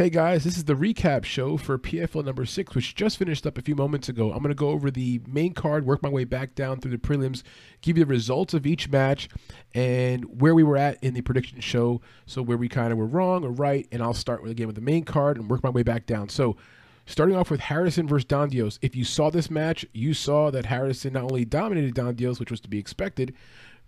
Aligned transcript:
Hey 0.00 0.08
guys, 0.08 0.44
this 0.44 0.56
is 0.56 0.64
the 0.64 0.72
recap 0.72 1.24
show 1.24 1.58
for 1.58 1.76
PFL 1.76 2.24
number 2.24 2.46
six, 2.46 2.74
which 2.74 2.94
just 2.94 3.18
finished 3.18 3.46
up 3.46 3.58
a 3.58 3.60
few 3.60 3.74
moments 3.74 4.08
ago. 4.08 4.32
I'm 4.32 4.38
going 4.38 4.48
to 4.48 4.54
go 4.54 4.70
over 4.70 4.90
the 4.90 5.20
main 5.28 5.52
card, 5.52 5.84
work 5.84 6.02
my 6.02 6.08
way 6.08 6.24
back 6.24 6.54
down 6.54 6.80
through 6.80 6.92
the 6.92 6.96
prelims, 6.96 7.42
give 7.82 7.98
you 7.98 8.06
the 8.06 8.10
results 8.10 8.54
of 8.54 8.66
each 8.66 8.88
match 8.88 9.28
and 9.74 10.40
where 10.40 10.54
we 10.54 10.62
were 10.62 10.78
at 10.78 10.96
in 11.04 11.12
the 11.12 11.20
prediction 11.20 11.60
show. 11.60 12.00
So, 12.24 12.40
where 12.40 12.56
we 12.56 12.66
kind 12.66 12.92
of 12.92 12.98
were 12.98 13.04
wrong 13.04 13.44
or 13.44 13.50
right. 13.50 13.86
And 13.92 14.02
I'll 14.02 14.14
start 14.14 14.42
with 14.42 14.50
again 14.50 14.68
with 14.68 14.76
the 14.76 14.80
main 14.80 15.04
card 15.04 15.36
and 15.36 15.50
work 15.50 15.62
my 15.62 15.68
way 15.68 15.82
back 15.82 16.06
down. 16.06 16.30
So, 16.30 16.56
starting 17.04 17.36
off 17.36 17.50
with 17.50 17.60
Harrison 17.60 18.08
versus 18.08 18.24
Don 18.24 18.48
Dios. 18.48 18.78
If 18.80 18.96
you 18.96 19.04
saw 19.04 19.28
this 19.28 19.50
match, 19.50 19.84
you 19.92 20.14
saw 20.14 20.50
that 20.50 20.64
Harrison 20.64 21.12
not 21.12 21.24
only 21.24 21.44
dominated 21.44 21.92
Don 21.92 22.14
Dios, 22.14 22.40
which 22.40 22.50
was 22.50 22.60
to 22.60 22.70
be 22.70 22.78
expected, 22.78 23.34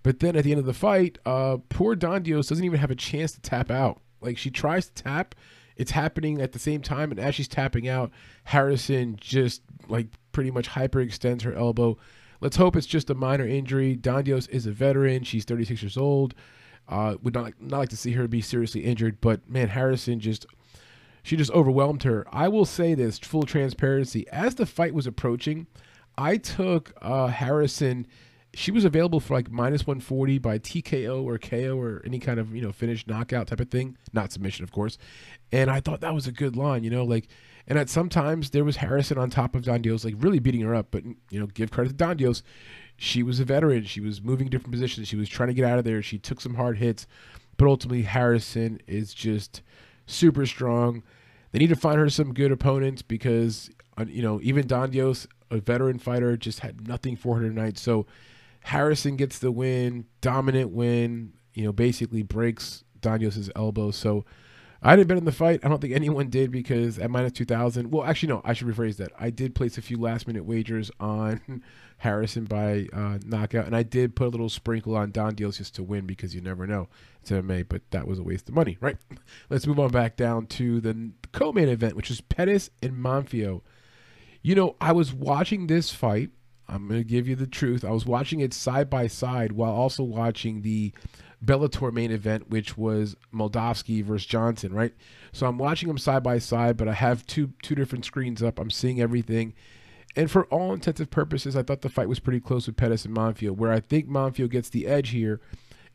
but 0.02 0.20
then 0.20 0.36
at 0.36 0.44
the 0.44 0.50
end 0.50 0.60
of 0.60 0.66
the 0.66 0.74
fight, 0.74 1.16
uh, 1.24 1.56
poor 1.70 1.96
Don 1.96 2.22
Dios 2.22 2.48
doesn't 2.48 2.66
even 2.66 2.80
have 2.80 2.90
a 2.90 2.96
chance 2.96 3.32
to 3.32 3.40
tap 3.40 3.70
out. 3.70 4.02
Like 4.20 4.36
she 4.36 4.50
tries 4.50 4.88
to 4.88 5.02
tap 5.02 5.34
it's 5.76 5.90
happening 5.90 6.40
at 6.40 6.52
the 6.52 6.58
same 6.58 6.82
time, 6.82 7.10
and 7.10 7.20
as 7.20 7.34
she's 7.34 7.48
tapping 7.48 7.88
out, 7.88 8.10
Harrison 8.44 9.16
just 9.20 9.62
like 9.88 10.08
pretty 10.32 10.50
much 10.50 10.68
hyperextends 10.68 11.42
her 11.42 11.54
elbow. 11.54 11.96
Let's 12.40 12.56
hope 12.56 12.76
it's 12.76 12.86
just 12.86 13.10
a 13.10 13.14
minor 13.14 13.46
injury. 13.46 13.94
Don 13.94 14.24
Dios 14.24 14.46
is 14.48 14.66
a 14.66 14.72
veteran. 14.72 15.24
She's 15.24 15.44
36 15.44 15.82
years 15.82 15.96
old. 15.96 16.34
Uh, 16.88 17.14
would 17.22 17.34
not 17.34 17.52
not 17.60 17.78
like 17.78 17.88
to 17.90 17.96
see 17.96 18.12
her 18.12 18.26
be 18.26 18.40
seriously 18.40 18.82
injured, 18.82 19.20
but 19.20 19.48
man, 19.48 19.68
Harrison 19.68 20.18
just 20.18 20.46
she 21.22 21.36
just 21.36 21.52
overwhelmed 21.52 22.02
her. 22.02 22.26
I 22.32 22.48
will 22.48 22.64
say 22.64 22.94
this, 22.94 23.18
full 23.18 23.44
transparency. 23.44 24.28
As 24.30 24.56
the 24.56 24.66
fight 24.66 24.92
was 24.92 25.06
approaching, 25.06 25.68
I 26.18 26.36
took 26.36 26.92
uh, 27.00 27.28
Harrison 27.28 28.06
she 28.54 28.70
was 28.70 28.84
available 28.84 29.20
for 29.20 29.34
like 29.34 29.50
minus 29.50 29.86
140 29.86 30.38
by 30.38 30.58
TKO 30.58 31.24
or 31.24 31.38
KO 31.38 31.78
or 31.78 32.02
any 32.04 32.18
kind 32.18 32.38
of, 32.38 32.54
you 32.54 32.60
know, 32.60 32.72
finish 32.72 33.06
knockout 33.06 33.46
type 33.46 33.60
of 33.60 33.70
thing. 33.70 33.96
Not 34.12 34.32
submission, 34.32 34.62
of 34.62 34.72
course. 34.72 34.98
And 35.50 35.70
I 35.70 35.80
thought 35.80 36.00
that 36.00 36.14
was 36.14 36.26
a 36.26 36.32
good 36.32 36.56
line, 36.56 36.84
you 36.84 36.90
know, 36.90 37.04
like, 37.04 37.28
and 37.66 37.78
at 37.78 37.88
sometimes 37.88 38.50
there 38.50 38.64
was 38.64 38.76
Harrison 38.76 39.16
on 39.18 39.30
top 39.30 39.54
of 39.54 39.64
Don 39.64 39.80
Dios, 39.82 40.04
like 40.04 40.14
really 40.18 40.38
beating 40.38 40.60
her 40.62 40.74
up. 40.74 40.88
But, 40.90 41.04
you 41.30 41.40
know, 41.40 41.46
give 41.46 41.70
credit 41.70 41.90
to 41.90 41.96
Don 41.96 42.16
Dios. 42.16 42.42
She 42.96 43.22
was 43.22 43.40
a 43.40 43.44
veteran. 43.44 43.84
She 43.84 44.00
was 44.00 44.20
moving 44.20 44.48
different 44.48 44.72
positions. 44.72 45.08
She 45.08 45.16
was 45.16 45.28
trying 45.28 45.48
to 45.48 45.54
get 45.54 45.64
out 45.64 45.78
of 45.78 45.84
there. 45.84 46.02
She 46.02 46.18
took 46.18 46.40
some 46.40 46.54
hard 46.54 46.78
hits. 46.78 47.06
But 47.56 47.68
ultimately, 47.68 48.02
Harrison 48.02 48.80
is 48.86 49.14
just 49.14 49.62
super 50.06 50.44
strong. 50.44 51.02
They 51.52 51.58
need 51.58 51.68
to 51.68 51.76
find 51.76 51.98
her 51.98 52.10
some 52.10 52.34
good 52.34 52.52
opponents 52.52 53.02
because, 53.02 53.70
uh, 53.96 54.04
you 54.08 54.22
know, 54.22 54.40
even 54.42 54.66
Don 54.66 54.90
Dios, 54.90 55.26
a 55.50 55.58
veteran 55.58 55.98
fighter, 55.98 56.36
just 56.36 56.60
had 56.60 56.86
nothing 56.86 57.16
for 57.16 57.36
her 57.38 57.42
tonight. 57.42 57.78
So, 57.78 58.06
Harrison 58.64 59.16
gets 59.16 59.38
the 59.38 59.52
win, 59.52 60.06
dominant 60.20 60.70
win. 60.70 61.32
You 61.54 61.64
know, 61.64 61.72
basically 61.72 62.22
breaks 62.22 62.84
Daniel's 63.00 63.50
elbow. 63.54 63.90
So 63.90 64.24
I 64.82 64.96
didn't 64.96 65.08
bet 65.08 65.18
in 65.18 65.24
the 65.24 65.32
fight. 65.32 65.60
I 65.62 65.68
don't 65.68 65.80
think 65.80 65.92
anyone 65.94 66.28
did 66.28 66.50
because 66.50 66.98
at 66.98 67.10
minus 67.10 67.32
two 67.32 67.44
thousand. 67.44 67.90
Well, 67.90 68.04
actually, 68.04 68.30
no. 68.30 68.42
I 68.44 68.52
should 68.52 68.66
rephrase 68.68 68.96
that. 68.96 69.12
I 69.18 69.30
did 69.30 69.54
place 69.54 69.78
a 69.78 69.82
few 69.82 69.98
last 69.98 70.26
minute 70.26 70.44
wagers 70.44 70.90
on 70.98 71.62
Harrison 71.98 72.44
by 72.44 72.88
uh, 72.92 73.18
knockout, 73.24 73.66
and 73.66 73.76
I 73.76 73.84
did 73.84 74.16
put 74.16 74.26
a 74.26 74.30
little 74.30 74.48
sprinkle 74.48 74.96
on 74.96 75.12
Don 75.12 75.34
Dios 75.34 75.58
just 75.58 75.74
to 75.76 75.82
win 75.82 76.06
because 76.06 76.34
you 76.34 76.40
never 76.40 76.66
know. 76.66 76.88
It's 77.20 77.30
MMA, 77.30 77.68
but 77.68 77.82
that 77.92 78.08
was 78.08 78.18
a 78.18 78.24
waste 78.24 78.48
of 78.48 78.54
money, 78.56 78.76
right? 78.80 78.96
Let's 79.50 79.66
move 79.66 79.78
on 79.78 79.90
back 79.90 80.16
down 80.16 80.46
to 80.46 80.80
the 80.80 81.12
co-main 81.30 81.68
event, 81.68 81.94
which 81.94 82.10
is 82.10 82.20
Pettis 82.20 82.70
and 82.82 82.92
Manfio. 82.92 83.62
You 84.42 84.56
know, 84.56 84.74
I 84.80 84.90
was 84.90 85.12
watching 85.12 85.68
this 85.68 85.92
fight 85.92 86.30
I'm 86.72 86.88
going 86.88 87.00
to 87.00 87.04
give 87.04 87.28
you 87.28 87.36
the 87.36 87.46
truth. 87.46 87.84
I 87.84 87.90
was 87.90 88.06
watching 88.06 88.40
it 88.40 88.54
side 88.54 88.88
by 88.88 89.06
side 89.06 89.52
while 89.52 89.72
also 89.72 90.02
watching 90.02 90.62
the 90.62 90.92
Bellator 91.44 91.92
main 91.92 92.10
event, 92.10 92.48
which 92.50 92.78
was 92.78 93.16
Moldavsky 93.34 94.02
versus 94.02 94.26
Johnson, 94.26 94.72
right? 94.72 94.94
So 95.32 95.46
I'm 95.46 95.58
watching 95.58 95.88
them 95.88 95.98
side 95.98 96.22
by 96.22 96.38
side, 96.38 96.76
but 96.76 96.88
I 96.88 96.94
have 96.94 97.26
two 97.26 97.52
two 97.62 97.74
different 97.74 98.04
screens 98.04 98.42
up. 98.42 98.58
I'm 98.58 98.70
seeing 98.70 99.00
everything. 99.00 99.52
And 100.14 100.30
for 100.30 100.44
all 100.46 100.72
intensive 100.72 101.10
purposes, 101.10 101.56
I 101.56 101.62
thought 101.62 101.82
the 101.82 101.88
fight 101.88 102.08
was 102.08 102.20
pretty 102.20 102.40
close 102.40 102.66
with 102.66 102.76
Pettis 102.76 103.04
and 103.04 103.16
Manfio. 103.16 103.50
Where 103.50 103.72
I 103.72 103.80
think 103.80 104.08
Manfio 104.08 104.48
gets 104.48 104.68
the 104.68 104.86
edge 104.86 105.10
here 105.10 105.40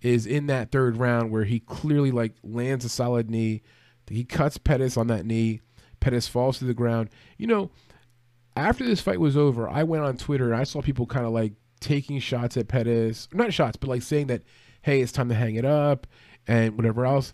is 0.02 0.26
in 0.26 0.48
that 0.48 0.72
third 0.72 0.98
round 0.98 1.32
where 1.32 1.46
he 1.46 1.60
clearly 1.60 2.12
like 2.12 2.34
lands 2.44 2.86
a 2.86 2.90
solid 2.90 3.30
knee. 3.30 3.62
He 4.08 4.24
cuts 4.24 4.58
Pettis 4.58 4.98
on 4.98 5.08
that 5.08 5.26
knee. 5.26 5.62
Pettis 6.00 6.28
falls 6.28 6.60
to 6.60 6.66
the 6.66 6.74
ground. 6.74 7.10
You 7.38 7.48
know, 7.48 7.72
after 8.58 8.86
this 8.86 9.02
fight 9.02 9.20
was 9.20 9.38
over, 9.38 9.70
I 9.70 9.84
went 9.84 10.04
on 10.04 10.18
Twitter 10.18 10.52
and 10.52 10.60
I 10.60 10.64
saw 10.64 10.82
people 10.82 11.06
kind 11.06 11.26
of 11.26 11.32
like 11.32 11.54
taking 11.80 12.20
shots 12.20 12.58
at 12.58 12.68
Pettis, 12.68 13.28
not 13.34 13.54
shots, 13.54 13.78
but 13.78 13.90
like 13.90 14.02
saying 14.02 14.28
that, 14.28 14.44
hey, 14.82 15.02
it's 15.02 15.12
time 15.12 15.30
to 15.30 15.36
hang 15.36 15.56
it 15.56 15.66
up 15.66 16.08
and 16.48 16.76
whatever 16.76 17.06
else. 17.06 17.34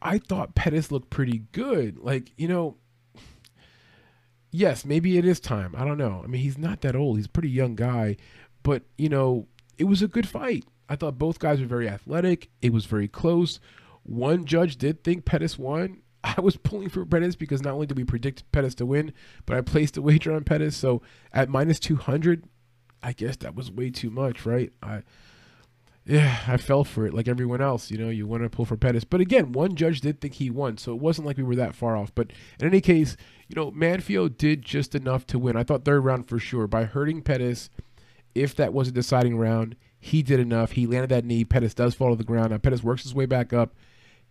I 0.00 0.18
thought 0.18 0.54
Pettis 0.54 0.90
looked 0.90 1.10
pretty 1.10 1.44
good. 1.52 1.98
Like, 1.98 2.32
you 2.36 2.48
know, 2.48 2.76
yes, 4.50 4.84
maybe 4.84 5.18
it 5.18 5.24
is 5.24 5.40
time. 5.40 5.74
I 5.76 5.84
don't 5.84 5.98
know. 5.98 6.22
I 6.24 6.26
mean, 6.26 6.42
he's 6.42 6.58
not 6.58 6.80
that 6.82 6.96
old. 6.96 7.16
He's 7.16 7.26
a 7.26 7.30
pretty 7.30 7.50
young 7.50 7.74
guy, 7.74 8.16
but 8.62 8.82
you 8.98 9.08
know, 9.08 9.46
it 9.78 9.84
was 9.84 10.02
a 10.02 10.08
good 10.08 10.28
fight. 10.28 10.64
I 10.88 10.96
thought 10.96 11.18
both 11.18 11.38
guys 11.38 11.60
were 11.60 11.66
very 11.66 11.88
athletic. 11.88 12.50
It 12.60 12.72
was 12.72 12.86
very 12.86 13.08
close. 13.08 13.60
One 14.02 14.44
judge 14.44 14.76
did 14.76 15.02
think 15.02 15.24
Pettis 15.24 15.58
won. 15.58 16.01
I 16.24 16.40
was 16.40 16.56
pulling 16.56 16.88
for 16.88 17.04
Pettis 17.04 17.36
because 17.36 17.62
not 17.62 17.74
only 17.74 17.86
did 17.86 17.96
we 17.96 18.04
predict 18.04 18.50
Pettis 18.52 18.74
to 18.76 18.86
win, 18.86 19.12
but 19.44 19.56
I 19.56 19.60
placed 19.60 19.96
a 19.96 20.02
wager 20.02 20.32
on 20.32 20.44
Pettis. 20.44 20.76
So 20.76 21.02
at 21.32 21.48
minus 21.48 21.80
200, 21.80 22.44
I 23.02 23.12
guess 23.12 23.36
that 23.38 23.54
was 23.54 23.70
way 23.70 23.90
too 23.90 24.10
much, 24.10 24.46
right? 24.46 24.72
I 24.82 25.02
yeah, 26.04 26.40
I 26.48 26.56
fell 26.56 26.82
for 26.82 27.06
it 27.06 27.14
like 27.14 27.28
everyone 27.28 27.60
else. 27.60 27.90
You 27.90 27.98
know, 27.98 28.08
you 28.08 28.26
want 28.26 28.42
to 28.42 28.50
pull 28.50 28.64
for 28.64 28.76
Pettis. 28.76 29.04
But 29.04 29.20
again, 29.20 29.52
one 29.52 29.76
judge 29.76 30.00
did 30.00 30.20
think 30.20 30.34
he 30.34 30.50
won, 30.50 30.76
so 30.76 30.92
it 30.92 31.00
wasn't 31.00 31.26
like 31.26 31.36
we 31.36 31.44
were 31.44 31.54
that 31.56 31.76
far 31.76 31.96
off. 31.96 32.12
But 32.14 32.32
in 32.58 32.66
any 32.66 32.80
case, 32.80 33.16
you 33.48 33.54
know, 33.54 33.70
Manfio 33.70 34.36
did 34.36 34.62
just 34.62 34.94
enough 34.94 35.26
to 35.28 35.38
win. 35.38 35.56
I 35.56 35.62
thought 35.62 35.84
third 35.84 36.00
round 36.00 36.28
for 36.28 36.40
sure. 36.40 36.66
By 36.66 36.84
hurting 36.84 37.22
Pettis, 37.22 37.70
if 38.34 38.56
that 38.56 38.72
was 38.72 38.88
a 38.88 38.92
deciding 38.92 39.38
round, 39.38 39.76
he 40.00 40.22
did 40.22 40.40
enough. 40.40 40.72
He 40.72 40.88
landed 40.88 41.10
that 41.10 41.24
knee. 41.24 41.44
Pettis 41.44 41.74
does 41.74 41.94
fall 41.94 42.10
to 42.10 42.16
the 42.16 42.24
ground. 42.24 42.50
Now 42.50 42.58
Pettis 42.58 42.82
works 42.82 43.04
his 43.04 43.14
way 43.14 43.26
back 43.26 43.52
up. 43.52 43.72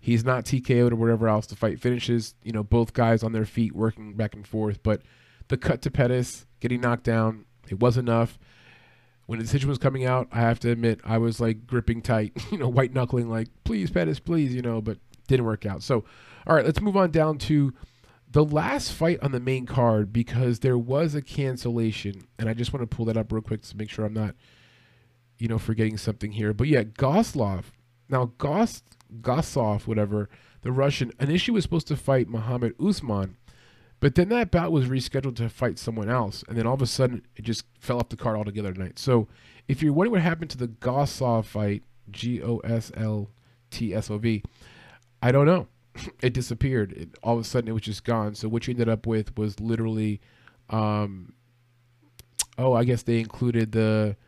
He's 0.03 0.25
not 0.25 0.45
TKO'd 0.45 0.91
or 0.91 0.95
whatever 0.95 1.28
else. 1.28 1.45
The 1.45 1.56
fight 1.56 1.79
finishes, 1.79 2.34
you 2.44 2.51
know, 2.51 2.63
both 2.63 2.91
guys 2.94 3.22
on 3.22 3.34
their 3.34 3.45
feet 3.45 3.75
working 3.75 4.16
back 4.16 4.34
and 4.34 4.45
forth. 4.45 4.81
But 4.81 5.03
the 5.47 5.57
cut 5.57 5.84
to 5.84 5.91
Pettis, 5.91 6.47
getting 6.59 6.81
knocked 6.81 7.03
down, 7.03 7.45
it 7.69 7.79
was 7.79 7.97
enough. 7.97 8.39
When 9.28 9.38
the 9.38 9.45
decision 9.45 9.69
was 9.69 9.78
coming 9.78 10.03
out, 10.03 10.28
I 10.31 10.39
have 10.39 10.59
to 10.62 10.72
admit, 10.72 11.01
I 11.06 11.19
was 11.19 11.39
like 11.39 11.67
gripping 11.67 12.01
tight, 12.01 12.34
you 12.51 12.57
know, 12.57 12.67
white 12.67 12.94
knuckling, 12.94 13.29
like, 13.29 13.50
please, 13.63 13.91
Pettis, 13.91 14.19
please, 14.19 14.56
you 14.56 14.63
know, 14.63 14.81
but 14.81 14.97
didn't 15.28 15.45
work 15.45 15.67
out. 15.67 15.84
So, 15.84 16.03
all 16.47 16.56
right, 16.56 16.66
let's 16.66 16.81
move 16.81 16.97
on 16.97 17.12
down 17.12 17.38
to 17.39 17.72
the 18.31 18.44
last 18.44 18.91
fight 18.94 19.19
on 19.22 19.33
the 19.33 19.39
main 19.39 19.68
card 19.68 20.12
because 20.12 20.59
there 20.59 20.79
was 20.79 21.13
a 21.13 21.22
cancellation. 21.22 22.28
And 22.39 22.50
I 22.50 22.56
just 22.56 22.73
want 22.73 22.89
to 22.89 22.95
pull 22.95 23.06
that 23.06 23.18
up 23.18 23.31
real 23.31 23.44
quick 23.44 23.62
to 23.62 23.78
make 23.78 23.91
sure 23.91 24.03
I'm 24.03 24.13
not, 24.13 24.33
you 25.38 25.47
know, 25.47 25.59
forgetting 25.59 25.97
something 25.97 26.31
here. 26.31 26.53
But 26.53 26.68
yeah, 26.68 26.83
Goslov. 26.83 27.66
Now, 28.11 28.33
Gos 28.38 28.83
Gosov, 29.22 29.88
whatever, 29.88 30.29
the 30.61 30.72
Russian, 30.72 31.11
initially 31.19 31.55
was 31.55 31.63
supposed 31.63 31.88
to 31.88 31.95
fight 31.95 32.29
Muhammad 32.29 32.75
Usman, 32.79 33.38
but 33.99 34.16
then 34.16 34.29
that 34.29 34.51
bout 34.51 34.72
was 34.72 34.88
rescheduled 34.88 35.35
to 35.38 35.49
fight 35.49 35.79
someone 35.79 36.09
else, 36.09 36.44
and 36.47 36.57
then 36.57 36.67
all 36.67 36.73
of 36.73 36.81
a 36.81 36.88
sudden 36.88 37.25
it 37.35 37.44
just 37.44 37.66
fell 37.79 38.00
off 38.00 38.09
the 38.09 38.17
card 38.17 38.38
altogether 38.38 38.73
tonight. 38.73 39.00
So 39.00 39.27
if 39.67 39.81
you're 39.81 39.94
wondering 39.94 40.11
what 40.11 40.21
happened 40.21 40.50
to 40.51 40.57
the 40.57 40.67
Gosov 40.67 41.45
fight, 41.45 41.83
G 42.09 42.41
O 42.41 42.57
S 42.59 42.91
L 42.95 43.29
T 43.69 43.94
S 43.94 44.09
O 44.09 44.17
V, 44.17 44.44
I 45.21 45.31
don't 45.31 45.45
know. 45.45 45.67
it 46.21 46.33
disappeared. 46.33 46.94
It, 46.94 47.09
all 47.21 47.35
of 47.35 47.41
a 47.41 47.44
sudden 47.44 47.69
it 47.69 47.73
was 47.73 47.83
just 47.83 48.03
gone. 48.03 48.33
So 48.35 48.47
what 48.47 48.67
you 48.67 48.71
ended 48.71 48.89
up 48.89 49.05
with 49.05 49.38
was 49.38 49.59
literally, 49.59 50.19
um, 50.69 51.33
oh, 52.57 52.73
I 52.73 52.83
guess 52.83 53.03
they 53.03 53.19
included 53.19 53.71
the. 53.71 54.17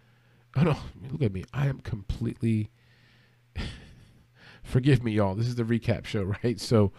Oh 0.55 0.61
no! 0.61 0.77
Look 1.11 1.23
at 1.23 1.33
me. 1.33 1.45
I 1.51 1.65
am 1.65 1.79
completely 1.79 2.69
forgive 4.63 5.03
me, 5.03 5.13
y'all. 5.13 5.35
This 5.35 5.47
is 5.47 5.55
the 5.55 5.63
recap 5.63 6.05
show, 6.05 6.23
right? 6.43 6.59
So, 6.59 6.91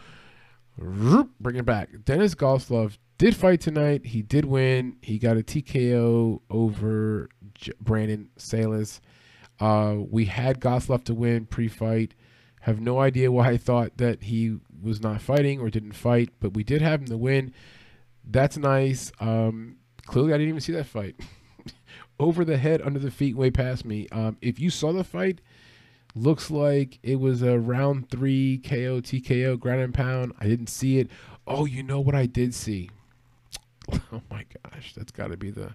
bring 0.78 1.56
it 1.56 1.64
back. 1.64 1.90
Dennis 2.04 2.34
Goslow 2.34 2.96
did 3.18 3.36
fight 3.36 3.60
tonight. 3.60 4.06
He 4.06 4.22
did 4.22 4.44
win. 4.44 4.96
He 5.02 5.18
got 5.18 5.36
a 5.36 5.42
TKO 5.42 6.40
over 6.50 7.28
J- 7.54 7.72
Brandon 7.80 8.30
Salas. 8.36 9.00
Uh, 9.60 9.96
we 10.10 10.24
had 10.24 10.60
Goslow 10.60 11.02
to 11.04 11.14
win 11.14 11.46
pre-fight. 11.46 12.14
Have 12.62 12.80
no 12.80 12.98
idea 12.98 13.30
why 13.30 13.50
I 13.50 13.56
thought 13.56 13.98
that 13.98 14.24
he 14.24 14.56
was 14.82 15.00
not 15.00 15.20
fighting 15.20 15.60
or 15.60 15.70
didn't 15.70 15.92
fight, 15.92 16.30
but 16.40 16.54
we 16.54 16.64
did 16.64 16.82
have 16.82 17.00
him 17.00 17.06
to 17.08 17.16
win. 17.16 17.52
That's 18.24 18.56
nice. 18.56 19.12
Um, 19.20 19.76
clearly, 20.06 20.32
I 20.32 20.38
didn't 20.38 20.48
even 20.48 20.60
see 20.60 20.72
that 20.72 20.86
fight. 20.86 21.14
over 22.18 22.44
the 22.44 22.56
head, 22.56 22.80
under 22.82 22.98
the 22.98 23.10
feet, 23.10 23.36
way 23.36 23.50
past 23.50 23.84
me. 23.84 24.08
Um, 24.10 24.38
if 24.40 24.58
you 24.58 24.70
saw 24.70 24.92
the 24.92 25.04
fight, 25.04 25.40
Looks 26.16 26.50
like 26.50 26.98
it 27.02 27.16
was 27.16 27.42
a 27.42 27.58
round 27.58 28.08
three 28.08 28.58
KO 28.58 29.00
TKO 29.00 29.58
ground 29.58 29.80
and 29.80 29.92
pound. 29.94 30.32
I 30.38 30.46
didn't 30.46 30.68
see 30.68 30.98
it. 30.98 31.08
Oh, 31.46 31.64
you 31.64 31.82
know 31.82 32.00
what 32.00 32.14
I 32.14 32.26
did 32.26 32.54
see? 32.54 32.90
Oh 34.12 34.22
my 34.30 34.46
gosh, 34.64 34.94
that's 34.94 35.12
got 35.12 35.28
to 35.28 35.36
be 35.36 35.50
the 35.50 35.74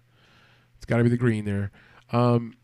it's 0.77 0.86
got 0.88 0.97
to 0.97 1.03
be 1.03 1.09
the 1.09 1.18
green 1.18 1.45
there. 1.45 1.71
Um, 2.12 2.56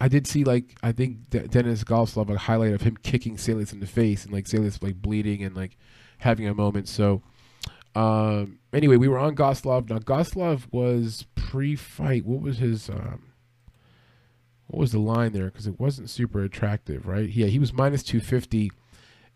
I 0.00 0.08
did 0.08 0.26
see 0.26 0.42
like 0.42 0.74
I 0.82 0.90
think 0.92 1.30
De- 1.30 1.46
Denis 1.46 1.84
Goslow 1.84 2.28
a 2.28 2.38
highlight 2.38 2.72
of 2.72 2.80
him 2.82 2.96
kicking 3.02 3.36
Salas 3.38 3.72
in 3.72 3.80
the 3.80 3.86
face 3.86 4.24
and 4.24 4.32
like 4.32 4.46
Salas 4.48 4.82
like 4.82 5.00
bleeding 5.00 5.44
and 5.44 5.54
like 5.54 5.76
having 6.18 6.48
a 6.48 6.54
moment. 6.54 6.88
So 6.88 7.22
Um, 7.94 8.58
anyway, 8.72 8.96
we 8.96 9.08
were 9.08 9.18
on 9.18 9.34
Gosselov. 9.36 9.88
Now 9.90 9.98
Gosselov 9.98 10.64
was 10.72 11.26
pre-fight. 11.34 12.24
What 12.24 12.40
was 12.40 12.58
his? 12.58 12.88
Um, 12.88 13.27
what 14.68 14.80
was 14.80 14.92
the 14.92 15.00
line 15.00 15.32
there? 15.32 15.46
Because 15.46 15.66
it 15.66 15.80
wasn't 15.80 16.08
super 16.08 16.42
attractive, 16.44 17.06
right? 17.06 17.28
Yeah, 17.28 17.46
he 17.46 17.58
was 17.58 17.72
minus 17.72 18.02
two 18.02 18.20
fifty, 18.20 18.70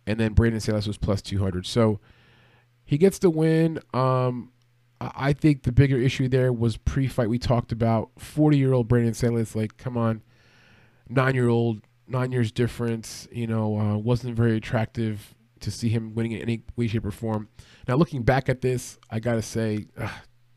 and 0.07 0.21
then 0.21 0.35
Brandon 0.35 0.61
Salas 0.61 0.87
was 0.87 0.99
plus 0.99 1.21
two 1.21 1.41
hundred. 1.41 1.67
So 1.67 2.01
he 2.85 2.99
gets 2.99 3.19
the 3.19 3.31
win. 3.31 3.81
Um, 3.93 4.53
I 5.01 5.33
think 5.33 5.65
the 5.65 5.73
bigger 5.73 5.97
issue 5.97 6.29
there 6.29 6.53
was 6.53 6.77
pre-fight. 6.77 7.29
We 7.29 7.39
talked 7.39 7.73
about 7.73 8.11
forty-year-old 8.19 8.89
Brandon 8.89 9.15
Salas. 9.15 9.57
Like, 9.57 9.77
come 9.77 9.97
on, 9.97 10.23
nine-year-old, 11.09 11.81
nine 12.07 12.31
years 12.31 12.53
difference. 12.53 13.27
You 13.33 13.47
know, 13.47 13.79
uh, 13.79 13.97
wasn't 13.97 14.37
very 14.37 14.57
attractive 14.57 15.35
to 15.61 15.71
see 15.71 15.89
him 15.89 16.15
winning 16.15 16.33
in 16.33 16.43
any 16.43 16.63
way, 16.77 16.87
shape, 16.89 17.07
or 17.07 17.11
form. 17.11 17.49
Now, 17.89 17.97
looking 17.97 18.23
back 18.23 18.49
at 18.49 18.61
this, 18.61 18.99
I 19.11 19.19
gotta 19.19 19.43
say, 19.43 19.87
ugh, 19.97 20.11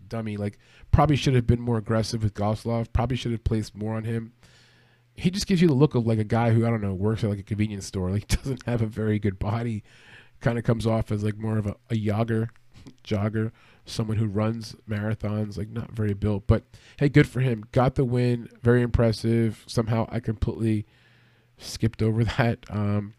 dummy. 0.08 0.36
Like, 0.36 0.60
probably 0.92 1.16
should 1.16 1.36
have 1.36 1.48
been 1.48 1.62
more 1.62 1.78
aggressive 1.78 2.22
with 2.24 2.34
Gosselov. 2.34 2.92
Probably 2.92 3.16
should 3.16 3.32
have 3.32 3.44
placed 3.44 3.76
more 3.76 3.96
on 3.96 4.04
him. 4.04 4.34
He 5.16 5.32
just 5.32 5.48
gives 5.48 5.62
you 5.62 5.68
the 5.68 5.74
look 5.74 5.96
of 5.96 6.06
like 6.06 6.20
a 6.20 6.24
guy 6.26 6.52
who 6.52 6.66
I 6.66 6.70
don't 6.70 6.82
know 6.82 6.94
works 6.94 7.24
at 7.24 7.30
like 7.30 7.40
a 7.40 7.44
convenience 7.44 7.86
store. 7.86 8.12
Like, 8.12 8.28
doesn't 8.44 8.66
have 8.66 8.82
a 8.82 8.88
very 8.88 9.20
good 9.20 9.40
body. 9.40 9.84
Kind 10.42 10.58
of 10.58 10.64
comes 10.64 10.86
off 10.86 11.12
as 11.12 11.24
like 11.24 11.38
more 11.38 11.58
of 11.58 11.66
a, 11.66 11.76
a 11.90 11.96
jogger, 11.96 12.50
jogger, 13.04 13.52
someone 13.86 14.18
who 14.18 14.28
runs 14.28 14.76
marathons. 14.90 15.58
Like, 15.58 15.70
not 15.70 15.92
very 15.92 16.14
built. 16.14 16.48
But 16.48 16.64
hey, 16.98 17.10
good 17.10 17.28
for 17.28 17.40
him. 17.40 17.64
Got 17.72 17.96
the 17.96 18.06
win. 18.06 18.50
Very 18.62 18.82
impressive. 18.82 19.64
Somehow, 19.68 20.08
I 20.12 20.20
completely 20.20 20.86
skipped 21.58 22.02
over 22.02 22.24
that. 22.38 22.66
Um, 22.70 23.14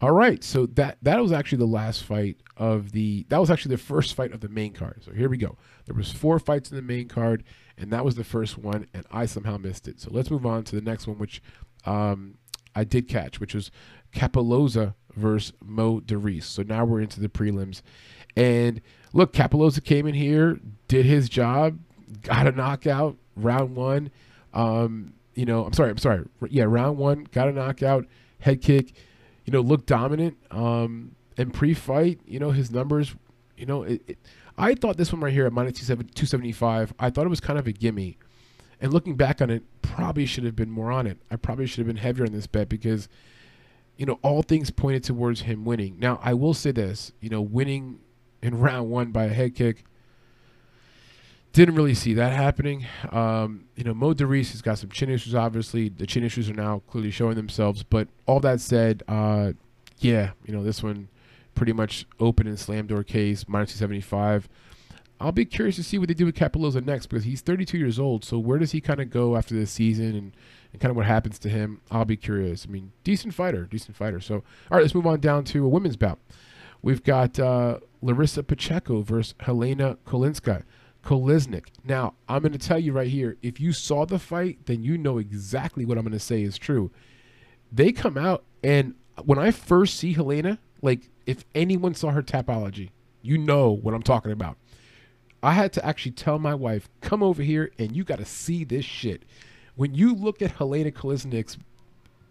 all 0.00 0.12
right, 0.12 0.42
so 0.44 0.66
that 0.66 0.98
that 1.02 1.20
was 1.20 1.32
actually 1.32 1.58
the 1.58 1.66
last 1.66 2.04
fight 2.04 2.36
of 2.56 2.92
the. 2.92 3.24
That 3.28 3.40
was 3.40 3.50
actually 3.50 3.76
the 3.76 3.82
first 3.82 4.14
fight 4.14 4.32
of 4.32 4.40
the 4.40 4.48
main 4.48 4.72
card. 4.72 5.02
So 5.04 5.12
here 5.12 5.28
we 5.28 5.38
go. 5.38 5.56
There 5.86 5.94
was 5.94 6.12
four 6.12 6.38
fights 6.38 6.70
in 6.70 6.76
the 6.76 6.82
main 6.82 7.08
card, 7.08 7.44
and 7.78 7.90
that 7.92 8.04
was 8.04 8.14
the 8.14 8.24
first 8.24 8.58
one, 8.58 8.86
and 8.92 9.06
I 9.10 9.26
somehow 9.26 9.56
missed 9.56 9.88
it. 9.88 10.00
So 10.00 10.10
let's 10.12 10.30
move 10.30 10.44
on 10.44 10.64
to 10.64 10.76
the 10.76 10.82
next 10.82 11.06
one, 11.06 11.18
which 11.18 11.42
um, 11.86 12.34
I 12.74 12.84
did 12.84 13.08
catch, 13.08 13.40
which 13.40 13.54
was 13.54 13.70
Cappelozza 14.12 14.94
versus 15.14 15.52
Mo 15.64 16.00
DeReese. 16.00 16.44
So 16.44 16.62
now 16.62 16.84
we're 16.84 17.00
into 17.00 17.20
the 17.20 17.28
prelims, 17.28 17.80
and 18.36 18.82
look, 19.12 19.32
Cappelozza 19.32 19.82
came 19.82 20.06
in 20.06 20.14
here, 20.14 20.58
did 20.88 21.06
his 21.06 21.28
job, 21.28 21.78
got 22.22 22.46
a 22.46 22.52
knockout, 22.52 23.16
round 23.36 23.74
one. 23.74 24.10
Um, 24.52 25.14
you 25.34 25.46
know, 25.46 25.64
I'm 25.64 25.72
sorry, 25.72 25.90
I'm 25.90 25.98
sorry. 25.98 26.26
Yeah, 26.50 26.64
round 26.64 26.98
one, 26.98 27.26
got 27.32 27.48
a 27.48 27.52
knockout, 27.52 28.06
head 28.40 28.60
kick 28.60 28.94
you 29.44 29.52
know, 29.52 29.60
looked 29.60 29.86
dominant. 29.86 30.36
Um, 30.50 31.16
and 31.36 31.52
pre-fight, 31.52 32.20
you 32.26 32.38
know, 32.38 32.50
his 32.50 32.70
numbers, 32.70 33.14
you 33.56 33.66
know, 33.66 33.82
it, 33.82 34.02
it, 34.06 34.18
I 34.56 34.74
thought 34.74 34.96
this 34.96 35.12
one 35.12 35.20
right 35.20 35.32
here 35.32 35.46
at 35.46 35.52
minus 35.52 35.78
275, 35.78 36.94
I 36.98 37.10
thought 37.10 37.26
it 37.26 37.30
was 37.30 37.40
kind 37.40 37.58
of 37.58 37.66
a 37.66 37.72
gimme. 37.72 38.18
And 38.80 38.92
looking 38.92 39.16
back 39.16 39.40
on 39.40 39.50
it, 39.50 39.62
probably 39.82 40.26
should 40.26 40.44
have 40.44 40.56
been 40.56 40.70
more 40.70 40.92
on 40.92 41.06
it. 41.06 41.18
I 41.30 41.36
probably 41.36 41.66
should 41.66 41.78
have 41.78 41.86
been 41.86 41.96
heavier 41.96 42.26
on 42.26 42.32
this 42.32 42.46
bet 42.46 42.68
because, 42.68 43.08
you 43.96 44.06
know, 44.06 44.18
all 44.22 44.42
things 44.42 44.70
pointed 44.70 45.04
towards 45.04 45.42
him 45.42 45.64
winning. 45.64 45.98
Now, 45.98 46.20
I 46.22 46.34
will 46.34 46.54
say 46.54 46.70
this, 46.70 47.12
you 47.20 47.30
know, 47.30 47.40
winning 47.40 48.00
in 48.42 48.58
round 48.58 48.90
one 48.90 49.10
by 49.10 49.24
a 49.24 49.28
head 49.28 49.54
kick, 49.54 49.84
didn't 51.54 51.76
really 51.76 51.94
see 51.94 52.14
that 52.14 52.32
happening. 52.32 52.84
Um, 53.10 53.66
you 53.76 53.84
know, 53.84 53.94
Mo 53.94 54.12
DeReese 54.12 54.50
has 54.50 54.60
got 54.60 54.76
some 54.76 54.90
chin 54.90 55.08
issues. 55.08 55.34
Obviously, 55.34 55.88
the 55.88 56.04
chin 56.04 56.24
issues 56.24 56.50
are 56.50 56.54
now 56.54 56.82
clearly 56.88 57.12
showing 57.12 57.36
themselves. 57.36 57.84
But 57.84 58.08
all 58.26 58.40
that 58.40 58.60
said, 58.60 59.04
uh, 59.06 59.52
yeah, 59.98 60.32
you 60.44 60.52
know, 60.52 60.64
this 60.64 60.82
one 60.82 61.08
pretty 61.54 61.72
much 61.72 62.06
open 62.18 62.48
and 62.48 62.58
slam 62.58 62.88
door 62.88 63.04
case 63.04 63.46
minus 63.48 63.70
two 63.70 63.78
seventy 63.78 64.00
five. 64.00 64.48
I'll 65.20 65.30
be 65.32 65.44
curious 65.44 65.76
to 65.76 65.84
see 65.84 65.96
what 65.96 66.08
they 66.08 66.14
do 66.14 66.26
with 66.26 66.34
Cappelozza 66.34 66.84
next 66.84 67.06
because 67.06 67.24
he's 67.24 67.40
32 67.40 67.78
years 67.78 68.00
old. 68.00 68.24
So 68.24 68.36
where 68.36 68.58
does 68.58 68.72
he 68.72 68.80
kind 68.80 69.00
of 69.00 69.10
go 69.10 69.36
after 69.36 69.54
this 69.54 69.70
season 69.70 70.06
and, 70.06 70.32
and 70.72 70.80
kind 70.82 70.90
of 70.90 70.96
what 70.96 71.06
happens 71.06 71.38
to 71.38 71.48
him? 71.48 71.80
I'll 71.88 72.04
be 72.04 72.16
curious. 72.16 72.66
I 72.68 72.72
mean, 72.72 72.90
decent 73.04 73.32
fighter, 73.32 73.64
decent 73.64 73.96
fighter. 73.96 74.20
So, 74.20 74.34
all 74.34 74.42
right, 74.72 74.82
let's 74.82 74.94
move 74.94 75.06
on 75.06 75.20
down 75.20 75.44
to 75.44 75.64
a 75.64 75.68
women's 75.68 75.96
bout. 75.96 76.18
We've 76.82 77.02
got 77.02 77.38
uh, 77.38 77.78
Larissa 78.02 78.42
Pacheco 78.42 79.02
versus 79.02 79.34
Helena 79.40 79.98
Kolinska. 80.04 80.64
Kolesnik. 81.04 81.66
Now, 81.84 82.14
I'm 82.28 82.42
going 82.42 82.52
to 82.52 82.58
tell 82.58 82.78
you 82.78 82.92
right 82.92 83.08
here 83.08 83.36
if 83.42 83.60
you 83.60 83.72
saw 83.72 84.06
the 84.06 84.18
fight, 84.18 84.66
then 84.66 84.82
you 84.82 84.96
know 84.98 85.18
exactly 85.18 85.84
what 85.84 85.98
I'm 85.98 86.04
going 86.04 86.12
to 86.12 86.18
say 86.18 86.42
is 86.42 86.58
true. 86.58 86.90
They 87.70 87.92
come 87.92 88.16
out, 88.16 88.44
and 88.62 88.94
when 89.24 89.38
I 89.38 89.50
first 89.50 89.96
see 89.96 90.12
Helena, 90.12 90.58
like 90.82 91.10
if 91.26 91.44
anyone 91.54 91.94
saw 91.94 92.10
her 92.10 92.22
tapology, 92.22 92.90
you 93.22 93.38
know 93.38 93.70
what 93.70 93.94
I'm 93.94 94.02
talking 94.02 94.32
about. 94.32 94.56
I 95.42 95.52
had 95.52 95.72
to 95.74 95.84
actually 95.84 96.12
tell 96.12 96.38
my 96.38 96.54
wife, 96.54 96.88
come 97.00 97.22
over 97.22 97.42
here 97.42 97.70
and 97.78 97.94
you 97.94 98.02
got 98.02 98.18
to 98.18 98.24
see 98.24 98.64
this 98.64 98.84
shit. 98.84 99.24
When 99.76 99.94
you 99.94 100.14
look 100.14 100.40
at 100.40 100.52
Helena 100.52 100.90
Kolesnik's 100.90 101.58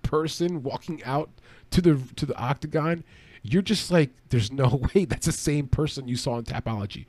person 0.02 0.64
walking 0.64 1.04
out 1.04 1.30
to 1.72 1.82
the 1.82 2.00
to 2.16 2.26
the 2.26 2.36
octagon, 2.38 3.04
you're 3.44 3.62
just 3.62 3.92
like, 3.92 4.12
there's 4.30 4.52
no 4.52 4.82
way 4.96 5.06
that's 5.06 5.26
the 5.26 5.32
same 5.32 5.68
person 5.68 6.08
you 6.08 6.16
saw 6.16 6.38
in 6.38 6.46
Tapology. 6.46 7.06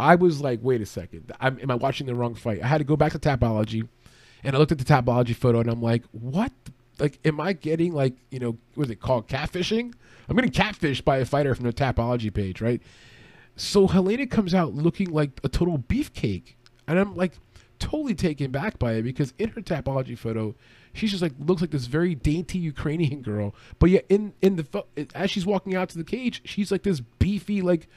I 0.00 0.14
was 0.14 0.40
like, 0.40 0.60
wait 0.62 0.80
a 0.80 0.86
second, 0.86 1.32
I'm, 1.40 1.58
am 1.60 1.70
I 1.70 1.74
watching 1.74 2.06
the 2.06 2.14
wrong 2.14 2.34
fight? 2.34 2.62
I 2.62 2.66
had 2.66 2.78
to 2.78 2.84
go 2.84 2.96
back 2.96 3.12
to 3.12 3.18
Tapology, 3.18 3.88
and 4.44 4.54
I 4.54 4.58
looked 4.58 4.72
at 4.72 4.78
the 4.78 4.84
Tapology 4.84 5.34
photo, 5.34 5.60
and 5.60 5.68
I'm 5.68 5.82
like, 5.82 6.04
what? 6.12 6.52
Like, 6.98 7.18
am 7.24 7.40
I 7.40 7.52
getting 7.52 7.92
like, 7.92 8.14
you 8.30 8.38
know, 8.38 8.58
what's 8.74 8.90
it 8.90 9.00
called, 9.00 9.28
catfishing? 9.28 9.94
I'm 10.28 10.36
getting 10.36 10.50
catfished 10.50 11.04
by 11.04 11.18
a 11.18 11.24
fighter 11.24 11.54
from 11.54 11.64
the 11.64 11.72
Tapology 11.72 12.32
page, 12.32 12.60
right? 12.60 12.82
So 13.56 13.88
Helena 13.88 14.26
comes 14.26 14.54
out 14.54 14.74
looking 14.74 15.10
like 15.10 15.40
a 15.42 15.48
total 15.48 15.78
beefcake, 15.78 16.54
and 16.86 16.98
I'm 16.98 17.16
like 17.16 17.32
totally 17.78 18.14
taken 18.14 18.50
back 18.50 18.78
by 18.78 18.94
it 18.94 19.02
because 19.02 19.32
in 19.38 19.50
her 19.50 19.60
Tapology 19.60 20.16
photo, 20.16 20.54
she's 20.92 21.10
just 21.10 21.22
like 21.22 21.32
looks 21.40 21.60
like 21.60 21.70
this 21.70 21.86
very 21.86 22.14
dainty 22.14 22.58
Ukrainian 22.58 23.22
girl, 23.22 23.54
but 23.78 23.90
yet 23.90 24.04
in 24.08 24.34
in 24.42 24.56
the 24.56 24.84
as 25.14 25.30
she's 25.30 25.46
walking 25.46 25.74
out 25.74 25.88
to 25.90 25.98
the 25.98 26.04
cage, 26.04 26.40
she's 26.44 26.70
like 26.70 26.84
this 26.84 27.00
beefy 27.00 27.62
like 27.62 27.88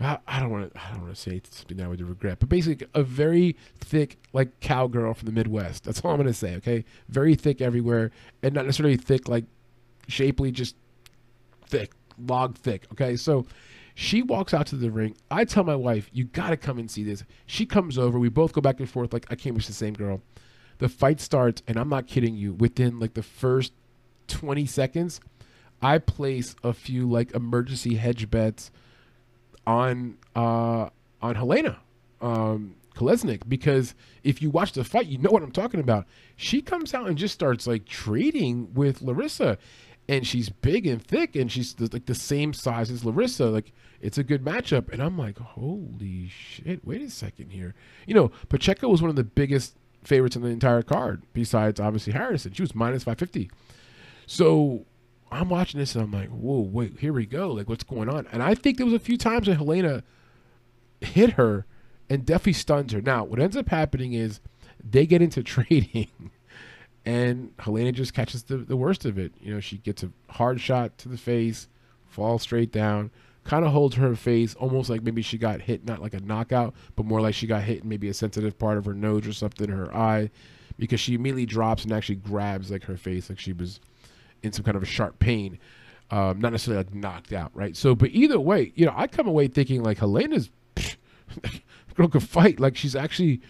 I, 0.00 0.38
don't 0.38 0.50
want 0.50 0.72
to. 0.72 0.80
I 0.80 0.92
don't 0.92 1.02
want 1.02 1.14
to 1.14 1.20
say 1.20 1.40
something 1.50 1.76
that 1.78 1.88
would 1.88 2.00
regret, 2.00 2.38
but 2.38 2.48
basically 2.48 2.86
a 2.94 3.02
very 3.02 3.56
thick, 3.80 4.18
like 4.32 4.60
cowgirl 4.60 5.14
from 5.14 5.26
the 5.26 5.32
Midwest. 5.32 5.84
That's 5.84 6.00
all 6.00 6.12
I'm 6.12 6.18
gonna 6.18 6.32
say. 6.32 6.54
Okay, 6.56 6.84
very 7.08 7.34
thick 7.34 7.60
everywhere, 7.60 8.12
and 8.42 8.54
not 8.54 8.64
necessarily 8.64 8.96
thick 8.96 9.28
like 9.28 9.44
shapely, 10.06 10.52
just 10.52 10.76
thick, 11.66 11.92
log 12.16 12.56
thick. 12.56 12.86
Okay, 12.92 13.16
so 13.16 13.44
she 13.96 14.22
walks 14.22 14.54
out 14.54 14.68
to 14.68 14.76
the 14.76 14.90
ring. 14.90 15.16
I 15.32 15.44
tell 15.44 15.64
my 15.64 15.74
wife, 15.74 16.08
"You 16.12 16.24
got 16.24 16.50
to 16.50 16.56
come 16.56 16.78
and 16.78 16.88
see 16.88 17.02
this." 17.02 17.24
She 17.46 17.66
comes 17.66 17.98
over. 17.98 18.20
We 18.20 18.28
both 18.28 18.52
go 18.52 18.60
back 18.60 18.78
and 18.78 18.88
forth 18.88 19.12
like 19.12 19.26
I 19.30 19.34
can't 19.34 19.56
wish 19.56 19.66
the 19.66 19.72
same 19.72 19.94
girl. 19.94 20.22
The 20.78 20.88
fight 20.88 21.20
starts, 21.20 21.62
and 21.66 21.76
I'm 21.76 21.88
not 21.88 22.06
kidding 22.06 22.36
you. 22.36 22.52
Within 22.52 23.00
like 23.00 23.14
the 23.14 23.22
first 23.24 23.72
20 24.28 24.64
seconds, 24.64 25.20
I 25.82 25.98
place 25.98 26.54
a 26.62 26.72
few 26.72 27.10
like 27.10 27.32
emergency 27.34 27.96
hedge 27.96 28.30
bets 28.30 28.70
on 29.68 30.16
uh, 30.34 30.88
on 31.20 31.34
Helena 31.34 31.78
um, 32.22 32.74
Kolesnik 32.96 33.46
because 33.48 33.94
if 34.24 34.40
you 34.42 34.50
watch 34.50 34.72
the 34.72 34.82
fight, 34.82 35.06
you 35.06 35.18
know 35.18 35.30
what 35.30 35.42
I'm 35.42 35.52
talking 35.52 35.78
about. 35.78 36.06
She 36.36 36.62
comes 36.62 36.94
out 36.94 37.06
and 37.06 37.18
just 37.18 37.34
starts 37.34 37.66
like 37.66 37.84
trading 37.84 38.72
with 38.74 39.02
Larissa, 39.02 39.58
and 40.08 40.26
she's 40.26 40.48
big 40.48 40.86
and 40.86 41.04
thick, 41.04 41.36
and 41.36 41.52
she's 41.52 41.78
like 41.78 42.06
the 42.06 42.14
same 42.14 42.54
size 42.54 42.90
as 42.90 43.04
Larissa. 43.04 43.46
Like 43.46 43.72
it's 44.00 44.16
a 44.16 44.24
good 44.24 44.42
matchup, 44.42 44.90
and 44.90 45.02
I'm 45.02 45.18
like, 45.18 45.38
holy 45.38 46.28
shit! 46.28 46.84
Wait 46.84 47.02
a 47.02 47.10
second 47.10 47.50
here. 47.50 47.74
You 48.06 48.14
know, 48.14 48.30
Pacheco 48.48 48.88
was 48.88 49.02
one 49.02 49.10
of 49.10 49.16
the 49.16 49.24
biggest 49.24 49.76
favorites 50.02 50.34
in 50.34 50.42
the 50.42 50.48
entire 50.48 50.82
card, 50.82 51.22
besides 51.34 51.78
obviously 51.78 52.14
Harrison. 52.14 52.52
She 52.54 52.62
was 52.62 52.74
minus 52.74 53.04
550. 53.04 53.50
So 54.26 54.86
I'm 55.30 55.48
watching 55.48 55.78
this 55.80 55.94
and 55.94 56.04
I'm 56.04 56.12
like, 56.12 56.30
whoa, 56.30 56.60
wait, 56.60 56.98
here 57.00 57.12
we 57.12 57.26
go. 57.26 57.52
Like, 57.52 57.68
what's 57.68 57.84
going 57.84 58.08
on? 58.08 58.26
And 58.32 58.42
I 58.42 58.54
think 58.54 58.76
there 58.76 58.86
was 58.86 58.94
a 58.94 58.98
few 58.98 59.18
times 59.18 59.46
when 59.46 59.56
Helena 59.56 60.02
hit 61.00 61.32
her 61.32 61.66
and 62.08 62.24
definitely 62.24 62.54
stuns 62.54 62.92
her. 62.92 63.02
Now, 63.02 63.24
what 63.24 63.38
ends 63.38 63.56
up 63.56 63.68
happening 63.68 64.14
is 64.14 64.40
they 64.82 65.06
get 65.06 65.22
into 65.22 65.42
trading 65.44 66.08
and 67.04 67.52
Helena 67.58 67.92
just 67.92 68.14
catches 68.14 68.44
the, 68.44 68.58
the 68.58 68.76
worst 68.76 69.04
of 69.04 69.18
it. 69.18 69.32
You 69.40 69.54
know, 69.54 69.60
she 69.60 69.78
gets 69.78 70.02
a 70.02 70.10
hard 70.30 70.60
shot 70.60 70.96
to 70.98 71.08
the 71.08 71.18
face, 71.18 71.68
falls 72.06 72.42
straight 72.42 72.72
down, 72.72 73.10
kind 73.44 73.64
of 73.64 73.72
holds 73.72 73.96
her 73.96 74.14
face 74.14 74.54
almost 74.54 74.88
like 74.88 75.02
maybe 75.02 75.22
she 75.22 75.36
got 75.36 75.60
hit, 75.60 75.84
not 75.84 76.00
like 76.00 76.14
a 76.14 76.20
knockout, 76.20 76.74
but 76.96 77.06
more 77.06 77.20
like 77.20 77.34
she 77.34 77.46
got 77.46 77.62
hit 77.62 77.82
in 77.82 77.88
maybe 77.88 78.08
a 78.08 78.14
sensitive 78.14 78.58
part 78.58 78.78
of 78.78 78.86
her 78.86 78.94
nose 78.94 79.26
or 79.26 79.32
something, 79.32 79.68
her 79.68 79.94
eye, 79.94 80.30
because 80.78 81.00
she 81.00 81.14
immediately 81.14 81.46
drops 81.46 81.84
and 81.84 81.92
actually 81.92 82.16
grabs 82.16 82.70
like 82.70 82.84
her 82.84 82.96
face 82.96 83.28
like 83.28 83.38
she 83.38 83.52
was– 83.52 83.78
in 84.42 84.52
some 84.52 84.64
kind 84.64 84.76
of 84.76 84.82
a 84.82 84.86
sharp 84.86 85.18
pain, 85.18 85.58
um, 86.10 86.40
not 86.40 86.52
necessarily 86.52 86.84
like 86.84 86.94
knocked 86.94 87.32
out, 87.32 87.50
right? 87.54 87.76
So, 87.76 87.94
but 87.94 88.10
either 88.10 88.40
way, 88.40 88.72
you 88.74 88.86
know, 88.86 88.94
I 88.96 89.06
come 89.06 89.26
away 89.26 89.48
thinking 89.48 89.82
like 89.82 89.98
Helena's 89.98 90.50
girl 91.94 92.08
could 92.08 92.22
fight. 92.22 92.58
Like 92.60 92.76
she's 92.76 92.96
actually, 92.96 93.40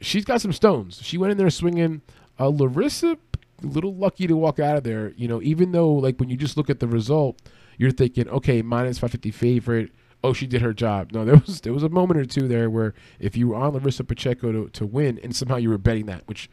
she's 0.00 0.24
got 0.24 0.40
some 0.40 0.52
stones. 0.52 1.00
She 1.02 1.18
went 1.18 1.32
in 1.32 1.38
there 1.38 1.50
swinging. 1.50 2.02
Uh, 2.38 2.48
Larissa, 2.48 3.18
a 3.62 3.66
little 3.66 3.94
lucky 3.94 4.26
to 4.26 4.36
walk 4.36 4.58
out 4.58 4.76
of 4.76 4.84
there. 4.84 5.12
You 5.16 5.28
know, 5.28 5.42
even 5.42 5.72
though 5.72 5.92
like 5.92 6.18
when 6.18 6.28
you 6.28 6.36
just 6.36 6.56
look 6.56 6.70
at 6.70 6.80
the 6.80 6.86
result, 6.86 7.40
you're 7.78 7.90
thinking, 7.90 8.28
okay, 8.28 8.62
minus 8.62 8.98
550 8.98 9.30
favorite. 9.32 9.90
oh, 10.24 10.32
she 10.32 10.46
did 10.46 10.62
her 10.62 10.72
job. 10.72 11.10
No, 11.12 11.24
there 11.24 11.36
was 11.36 11.62
there 11.62 11.72
was 11.72 11.82
a 11.82 11.88
moment 11.88 12.20
or 12.20 12.24
two 12.24 12.46
there 12.46 12.70
where 12.70 12.94
if 13.18 13.36
you 13.36 13.48
were 13.48 13.56
on 13.56 13.72
Larissa 13.72 14.04
Pacheco 14.04 14.52
to, 14.52 14.68
to 14.70 14.86
win 14.86 15.18
and 15.22 15.34
somehow 15.34 15.56
you 15.56 15.70
were 15.70 15.78
betting 15.78 16.06
that, 16.06 16.28
which 16.28 16.48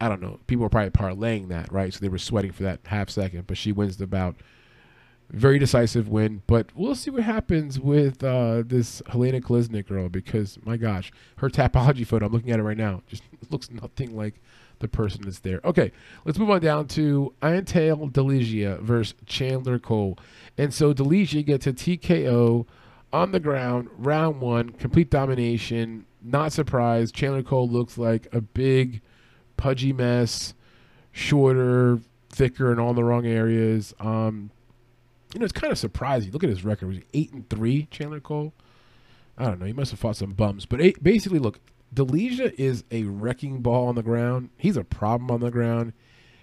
I 0.00 0.08
don't 0.08 0.22
know, 0.22 0.40
people 0.46 0.62
were 0.62 0.68
probably 0.68 0.90
parlaying 0.90 1.48
that, 1.48 1.70
right? 1.72 1.92
So 1.92 2.00
they 2.00 2.08
were 2.08 2.18
sweating 2.18 2.52
for 2.52 2.62
that 2.62 2.80
half 2.86 3.10
second, 3.10 3.46
but 3.46 3.56
she 3.56 3.72
wins 3.72 3.96
the 3.96 4.06
bout. 4.06 4.36
Very 5.30 5.60
decisive 5.60 6.08
win, 6.08 6.42
but 6.48 6.70
we'll 6.74 6.96
see 6.96 7.10
what 7.10 7.22
happens 7.22 7.78
with 7.78 8.24
uh, 8.24 8.64
this 8.66 9.00
Helena 9.08 9.40
Kolesnik 9.40 9.86
girl 9.86 10.08
because 10.08 10.58
my 10.64 10.76
gosh, 10.76 11.12
her 11.36 11.48
Tapology 11.48 12.04
photo, 12.04 12.26
I'm 12.26 12.32
looking 12.32 12.50
at 12.50 12.58
it 12.58 12.64
right 12.64 12.76
now, 12.76 13.02
just 13.06 13.22
looks 13.50 13.70
nothing 13.70 14.16
like 14.16 14.40
the 14.80 14.88
person 14.88 15.22
that's 15.22 15.38
there. 15.38 15.60
Okay, 15.64 15.92
let's 16.24 16.38
move 16.38 16.50
on 16.50 16.60
down 16.60 16.88
to 16.88 17.32
Ante 17.42 17.90
Delija 17.90 18.80
versus 18.80 19.14
Chandler 19.26 19.78
Cole. 19.78 20.18
And 20.58 20.74
so 20.74 20.92
Delija 20.92 21.44
gets 21.46 21.66
a 21.66 21.72
TKO 21.72 22.66
on 23.12 23.32
the 23.32 23.40
ground, 23.40 23.88
round 23.96 24.40
one, 24.40 24.70
complete 24.70 25.10
domination. 25.10 26.06
Not 26.22 26.52
surprised. 26.52 27.14
Chandler 27.14 27.42
Cole 27.42 27.68
looks 27.68 27.96
like 27.96 28.26
a 28.32 28.40
big, 28.40 29.00
pudgy 29.60 29.92
mess, 29.92 30.54
shorter, 31.12 32.00
thicker, 32.30 32.72
in 32.72 32.78
all 32.78 32.94
the 32.94 33.04
wrong 33.04 33.26
areas. 33.26 33.92
Um, 34.00 34.50
you 35.34 35.38
know, 35.38 35.44
it's 35.44 35.52
kind 35.52 35.70
of 35.70 35.78
surprising. 35.78 36.32
Look 36.32 36.42
at 36.42 36.48
his 36.48 36.64
record. 36.64 36.88
Was 36.88 36.96
he 36.96 37.04
eight 37.12 37.32
and 37.32 37.48
three, 37.50 37.86
Chandler 37.90 38.20
Cole? 38.20 38.54
I 39.36 39.44
don't 39.44 39.60
know. 39.60 39.66
He 39.66 39.74
must 39.74 39.90
have 39.90 40.00
fought 40.00 40.16
some 40.16 40.32
bums. 40.32 40.64
But 40.64 40.80
eight, 40.80 41.02
basically, 41.02 41.38
look, 41.38 41.60
Delija 41.94 42.54
is 42.58 42.84
a 42.90 43.04
wrecking 43.04 43.60
ball 43.60 43.88
on 43.88 43.96
the 43.96 44.02
ground. 44.02 44.48
He's 44.56 44.78
a 44.78 44.84
problem 44.84 45.30
on 45.30 45.40
the 45.40 45.50
ground. 45.50 45.92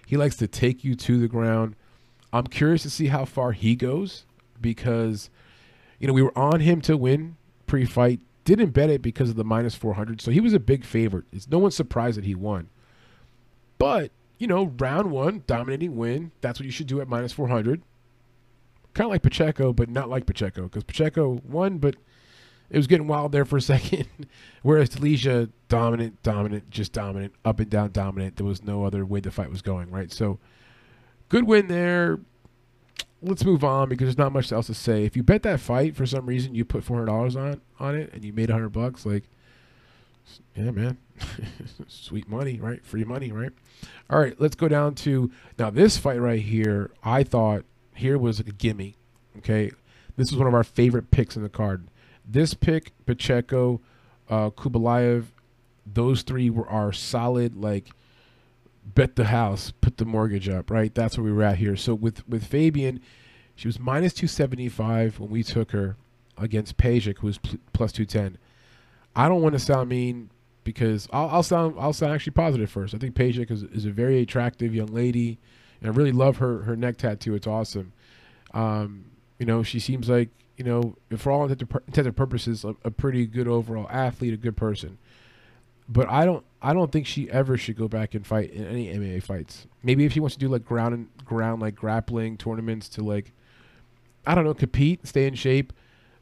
He 0.06 0.16
likes 0.16 0.36
to 0.36 0.46
take 0.46 0.84
you 0.84 0.94
to 0.94 1.18
the 1.18 1.28
ground. 1.28 1.74
I'm 2.32 2.46
curious 2.46 2.82
to 2.82 2.90
see 2.90 3.08
how 3.08 3.24
far 3.24 3.52
he 3.52 3.74
goes 3.74 4.26
because, 4.60 5.28
you 5.98 6.06
know, 6.06 6.12
we 6.12 6.22
were 6.22 6.36
on 6.38 6.60
him 6.60 6.80
to 6.82 6.96
win 6.96 7.36
pre-fight. 7.66 8.20
Didn't 8.44 8.70
bet 8.70 8.90
it 8.90 9.02
because 9.02 9.28
of 9.28 9.36
the 9.36 9.44
minus 9.44 9.74
400, 9.74 10.20
so 10.20 10.30
he 10.30 10.40
was 10.40 10.54
a 10.54 10.60
big 10.60 10.84
favorite. 10.84 11.24
It's 11.32 11.48
no 11.48 11.58
one's 11.58 11.76
surprised 11.76 12.16
that 12.16 12.24
he 12.24 12.34
won. 12.34 12.70
But 13.78 14.10
you 14.38 14.46
know, 14.46 14.66
round 14.78 15.10
one, 15.10 15.42
dominating 15.46 15.96
win. 15.96 16.30
That's 16.40 16.58
what 16.58 16.64
you 16.64 16.70
should 16.72 16.86
do 16.86 17.00
at 17.00 17.08
minus 17.08 17.32
400. 17.32 17.82
Kind 18.94 19.06
of 19.06 19.10
like 19.10 19.22
Pacheco, 19.22 19.72
but 19.72 19.88
not 19.88 20.08
like 20.08 20.26
Pacheco 20.26 20.62
because 20.62 20.84
Pacheco 20.84 21.40
won, 21.44 21.78
but 21.78 21.96
it 22.70 22.76
was 22.76 22.86
getting 22.86 23.06
wild 23.06 23.32
there 23.32 23.44
for 23.44 23.56
a 23.56 23.60
second. 23.62 24.06
Whereas 24.62 24.90
Delija, 24.90 25.50
dominant, 25.68 26.22
dominant, 26.22 26.70
just 26.70 26.92
dominant, 26.92 27.34
up 27.44 27.60
and 27.60 27.68
down, 27.68 27.92
dominant. 27.92 28.36
There 28.36 28.46
was 28.46 28.62
no 28.62 28.84
other 28.84 29.04
way 29.04 29.20
the 29.20 29.30
fight 29.30 29.50
was 29.50 29.62
going, 29.62 29.90
right? 29.90 30.12
So, 30.12 30.38
good 31.28 31.44
win 31.44 31.68
there. 31.68 32.18
Let's 33.20 33.44
move 33.44 33.64
on 33.64 33.88
because 33.88 34.06
there's 34.06 34.18
not 34.18 34.32
much 34.32 34.52
else 34.52 34.68
to 34.68 34.74
say. 34.74 35.04
If 35.04 35.16
you 35.16 35.24
bet 35.24 35.42
that 35.42 35.58
fight 35.58 35.96
for 35.96 36.06
some 36.06 36.26
reason, 36.26 36.54
you 36.54 36.64
put 36.64 36.84
four 36.84 36.98
hundred 36.98 37.06
dollars 37.06 37.34
on 37.34 37.60
on 37.80 37.96
it 37.96 38.12
and 38.12 38.24
you 38.24 38.32
made 38.32 38.48
hundred 38.48 38.68
bucks, 38.70 39.04
like, 39.04 39.24
yeah, 40.54 40.70
man, 40.70 40.98
sweet 41.88 42.28
money, 42.28 42.60
right? 42.60 42.84
Free 42.84 43.04
money, 43.04 43.32
right? 43.32 43.52
All 44.10 44.18
right, 44.18 44.38
let's 44.40 44.56
go 44.56 44.68
down 44.68 44.94
to 44.96 45.30
now 45.58 45.70
this 45.70 45.98
fight 45.98 46.20
right 46.20 46.40
here. 46.40 46.90
I 47.02 47.22
thought 47.22 47.64
here 47.94 48.18
was 48.18 48.40
a 48.40 48.44
gimme. 48.44 48.96
Okay, 49.38 49.70
this 50.16 50.30
was 50.30 50.38
one 50.38 50.48
of 50.48 50.54
our 50.54 50.64
favorite 50.64 51.10
picks 51.10 51.36
in 51.36 51.42
the 51.42 51.48
card. 51.48 51.88
This 52.26 52.54
pick, 52.54 52.92
Pacheco, 53.06 53.80
uh, 54.28 54.50
Khaybulaev, 54.50 55.26
those 55.86 56.22
three 56.22 56.50
were 56.50 56.68
our 56.68 56.92
solid 56.92 57.56
like 57.56 57.90
bet 58.94 59.16
the 59.16 59.26
house, 59.26 59.72
put 59.80 59.98
the 59.98 60.04
mortgage 60.04 60.48
up, 60.48 60.70
right? 60.70 60.94
That's 60.94 61.16
where 61.16 61.24
we 61.24 61.32
were 61.32 61.42
at 61.42 61.58
here. 61.58 61.76
So 61.76 61.94
with 61.94 62.26
with 62.28 62.44
Fabian, 62.44 63.00
she 63.54 63.68
was 63.68 63.78
minus 63.78 64.12
275 64.14 65.20
when 65.20 65.30
we 65.30 65.42
took 65.42 65.72
her 65.72 65.96
against 66.36 66.76
Pejic, 66.76 67.18
who 67.18 67.26
was 67.26 67.38
pl- 67.38 67.58
plus 67.72 67.92
210. 67.92 68.38
I 69.18 69.28
don't 69.28 69.42
want 69.42 69.54
to 69.54 69.58
sound 69.58 69.88
mean 69.88 70.30
because 70.62 71.08
I'll, 71.12 71.28
I'll, 71.28 71.42
sound 71.42 71.74
I'll 71.76 71.92
sound 71.92 72.12
actually 72.12 72.34
positive 72.34 72.70
first. 72.70 72.94
I 72.94 72.98
think 72.98 73.16
Pejic 73.16 73.50
is, 73.50 73.64
is 73.64 73.84
a 73.84 73.90
very 73.90 74.20
attractive 74.20 74.72
young 74.72 74.86
lady, 74.86 75.38
and 75.80 75.90
I 75.90 75.92
really 75.92 76.12
love 76.12 76.36
her 76.36 76.62
her 76.62 76.76
neck 76.76 76.98
tattoo. 76.98 77.34
It's 77.34 77.46
awesome. 77.46 77.92
Um, 78.54 79.06
you 79.40 79.44
know, 79.44 79.64
she 79.64 79.80
seems 79.80 80.08
like 80.08 80.28
you 80.56 80.64
know, 80.64 80.96
for 81.16 81.32
all 81.32 81.44
intents 81.44 81.98
and 81.98 82.16
purposes, 82.16 82.64
a, 82.64 82.74
a, 82.84 82.90
pretty 82.90 83.26
good 83.26 83.46
overall 83.46 83.86
athlete, 83.90 84.34
a 84.34 84.36
good 84.36 84.56
person. 84.56 84.98
But 85.88 86.08
I 86.08 86.24
don't, 86.24 86.44
I 86.60 86.74
don't 86.74 86.90
think 86.90 87.06
she 87.06 87.30
ever 87.30 87.56
should 87.56 87.76
go 87.76 87.86
back 87.86 88.14
and 88.14 88.26
fight 88.26 88.50
in 88.50 88.66
any 88.66 88.88
MMA 88.88 89.22
fights. 89.22 89.68
Maybe 89.84 90.04
if 90.04 90.12
she 90.12 90.20
wants 90.20 90.34
to 90.34 90.40
do 90.40 90.48
like 90.48 90.64
ground 90.64 90.94
and 90.94 91.08
ground 91.24 91.62
like 91.62 91.76
grappling 91.76 92.36
tournaments 92.36 92.88
to 92.90 93.02
like, 93.02 93.32
I 94.26 94.34
don't 94.34 94.44
know, 94.44 94.52
compete, 94.52 95.06
stay 95.06 95.26
in 95.26 95.34
shape. 95.34 95.72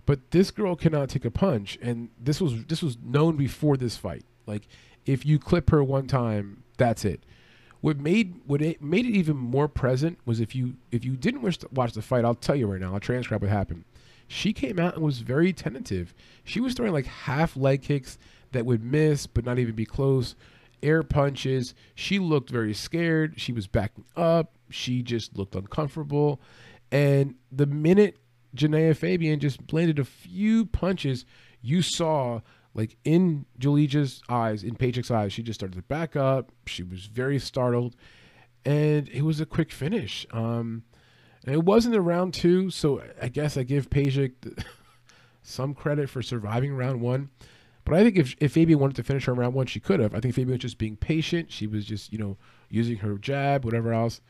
But 0.06 0.30
this 0.30 0.50
girl 0.50 0.76
cannot 0.76 1.08
take 1.08 1.25
a 1.25 1.30
punch, 1.30 1.78
and 1.82 2.10
this 2.18 2.40
was 2.40 2.64
this 2.66 2.82
was 2.82 2.96
known 3.02 3.36
before 3.36 3.76
this 3.76 3.96
fight. 3.96 4.25
Like, 4.46 4.68
if 5.04 5.26
you 5.26 5.38
clip 5.38 5.70
her 5.70 5.82
one 5.82 6.06
time, 6.06 6.62
that's 6.78 7.04
it. 7.04 7.25
What 7.80 7.98
made 7.98 8.40
what 8.46 8.62
it 8.62 8.80
made 8.80 9.04
it 9.04 9.12
even 9.12 9.36
more 9.36 9.68
present 9.68 10.18
was 10.25 10.40
if 10.40 10.54
you 10.54 10.76
if 10.92 11.04
you 11.04 11.16
didn't 11.16 11.42
watch 11.72 11.92
the 11.92 12.02
fight, 12.02 12.25
I'll 12.25 12.34
tell 12.34 12.56
you 12.56 12.66
right 12.66 12.80
now. 12.80 12.94
I'll 12.94 13.00
transcribe 13.00 13.42
what 13.42 13.50
happened 13.50 13.84
she 14.28 14.52
came 14.52 14.78
out 14.78 14.94
and 14.94 15.04
was 15.04 15.20
very 15.20 15.52
tentative. 15.52 16.14
She 16.44 16.60
was 16.60 16.75
throwing 16.75 16.92
like 16.92 17.06
half 17.06 17.56
leg 17.56 17.82
kicks 17.82 18.18
that 18.52 18.66
would 18.66 18.82
miss 18.82 19.26
but 19.26 19.44
not 19.44 19.58
even 19.58 19.75
be 19.75 19.84
close, 19.84 20.34
air 20.82 21.02
punches. 21.02 21.75
She 21.94 22.18
looked 22.18 22.50
very 22.50 22.75
scared. 22.75 23.34
She 23.40 23.52
was 23.52 23.66
backing 23.66 24.04
up. 24.16 24.52
She 24.70 25.02
just 25.02 25.36
looked 25.36 25.54
uncomfortable. 25.54 26.40
And 26.90 27.34
the 27.52 27.66
minute 27.66 28.18
Genah 28.56 28.96
Fabian 28.96 29.40
just 29.40 29.72
landed 29.72 29.98
a 29.98 30.04
few 30.04 30.66
punches, 30.66 31.25
you 31.60 31.82
saw 31.82 32.40
like 32.76 32.98
in 33.04 33.46
Julija's 33.58 34.20
eyes, 34.28 34.62
in 34.62 34.76
Pejic's 34.76 35.10
eyes, 35.10 35.32
she 35.32 35.42
just 35.42 35.58
started 35.58 35.76
to 35.76 35.82
back 35.82 36.14
up. 36.14 36.52
She 36.66 36.82
was 36.82 37.06
very 37.06 37.38
startled. 37.38 37.96
And 38.66 39.08
it 39.08 39.22
was 39.22 39.40
a 39.40 39.46
quick 39.46 39.72
finish. 39.72 40.26
Um, 40.30 40.82
and 41.46 41.54
it 41.54 41.64
wasn't 41.64 41.94
a 41.94 42.02
round 42.02 42.34
two, 42.34 42.68
so 42.68 43.02
I 43.20 43.28
guess 43.28 43.56
I 43.56 43.62
give 43.62 43.88
Pejic 43.88 44.62
some 45.42 45.72
credit 45.72 46.10
for 46.10 46.20
surviving 46.20 46.76
round 46.76 47.00
one. 47.00 47.30
But 47.86 47.94
I 47.94 48.02
think 48.02 48.16
if 48.16 48.34
if 48.40 48.52
Fabian 48.52 48.80
wanted 48.80 48.96
to 48.96 49.04
finish 49.04 49.25
her 49.25 49.32
round 49.32 49.54
one, 49.54 49.66
she 49.66 49.80
could 49.80 50.00
have. 50.00 50.12
I 50.14 50.20
think 50.20 50.34
Fabian 50.34 50.50
was 50.50 50.60
just 50.60 50.76
being 50.76 50.96
patient. 50.96 51.52
She 51.52 51.68
was 51.68 51.84
just 51.84 52.12
you 52.12 52.18
know 52.18 52.36
using 52.68 52.98
her 52.98 53.16
jab, 53.16 53.64
whatever 53.64 53.94
else. 53.94 54.20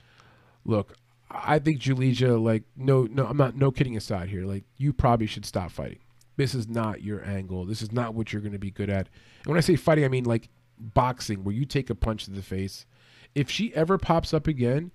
Look, 0.65 0.95
I 1.31 1.59
think 1.59 1.81
Julija, 1.81 2.43
like 2.43 2.65
no 2.77 3.05
no, 3.05 3.27
I'm 3.27 3.37
not 3.37 3.57
no 3.57 3.71
kidding 3.71 3.97
aside 3.97 4.29
here. 4.29 4.45
Like 4.45 4.65
you 4.77 4.93
probably 4.93 5.27
should 5.27 5.45
stop 5.45 5.71
fighting. 5.71 5.99
This 6.37 6.55
is 6.55 6.69
not 6.69 7.03
your 7.03 7.25
angle. 7.25 7.65
This 7.65 7.83
is 7.83 7.93
not 7.93 8.15
what 8.15 8.33
you're 8.33 8.43
going 8.43 8.53
to 8.53 8.59
be 8.59 8.71
good 8.71 8.91
at. 8.91 9.09
And 9.39 9.47
when 9.47 9.57
I 9.57 9.61
say 9.61 9.77
fighting, 9.77 10.05
I 10.05 10.09
mean 10.09 10.25
like 10.25 10.49
boxing, 10.79 11.45
where 11.45 11.55
you 11.55 11.65
take 11.65 11.91
a 11.91 11.95
punch 11.95 12.25
to 12.25 12.31
the 12.31 12.43
face. 12.43 12.87
If 13.35 13.51
she 13.51 13.75
ever 13.75 13.99
pops 13.99 14.33
up 14.33 14.47
again, 14.47 14.93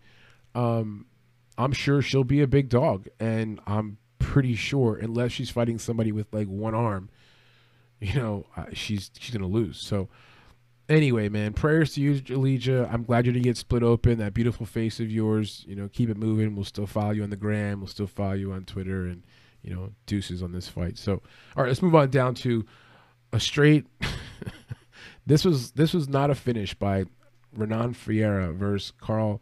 um, 0.55 1.05
I'm 1.57 1.71
sure 1.71 2.01
she'll 2.01 2.23
be 2.23 2.41
a 2.41 2.47
big 2.47 2.69
dog, 2.69 3.07
and 3.19 3.59
I'm 3.67 3.97
pretty 4.19 4.55
sure 4.55 4.95
unless 4.95 5.31
she's 5.31 5.49
fighting 5.49 5.79
somebody 5.79 6.11
with 6.11 6.27
like 6.31 6.47
one 6.47 6.73
arm, 6.73 7.09
you 7.99 8.15
know, 8.15 8.45
she's 8.73 9.11
she's 9.19 9.33
gonna 9.33 9.47
lose. 9.47 9.79
So 9.79 10.09
anyway, 10.95 11.29
man, 11.29 11.53
prayers 11.53 11.93
to 11.93 12.01
you, 12.01 12.21
Elijah. 12.29 12.89
I'm 12.91 13.03
glad 13.03 13.25
you're 13.25 13.33
gonna 13.33 13.43
get 13.43 13.57
split 13.57 13.83
open. 13.83 14.19
That 14.19 14.33
beautiful 14.33 14.65
face 14.65 14.99
of 14.99 15.11
yours, 15.11 15.63
you 15.67 15.75
know, 15.75 15.89
keep 15.91 16.09
it 16.09 16.17
moving. 16.17 16.55
We'll 16.55 16.65
still 16.65 16.87
follow 16.87 17.11
you 17.11 17.23
on 17.23 17.29
the 17.29 17.35
gram. 17.35 17.79
We'll 17.79 17.87
still 17.87 18.07
follow 18.07 18.33
you 18.33 18.51
on 18.51 18.65
Twitter, 18.65 19.05
and 19.05 19.23
you 19.61 19.73
know, 19.73 19.91
deuces 20.05 20.41
on 20.41 20.51
this 20.51 20.67
fight. 20.67 20.97
So, 20.97 21.13
all 21.55 21.63
right, 21.63 21.67
let's 21.67 21.81
move 21.81 21.95
on 21.95 22.09
down 22.09 22.35
to 22.35 22.65
a 23.31 23.39
straight. 23.39 23.85
this 25.25 25.45
was 25.45 25.71
this 25.71 25.93
was 25.93 26.09
not 26.09 26.29
a 26.29 26.35
finish 26.35 26.73
by 26.73 27.05
Renan 27.55 27.93
Ferreira 27.93 28.51
versus 28.51 28.91
Carl. 28.99 29.41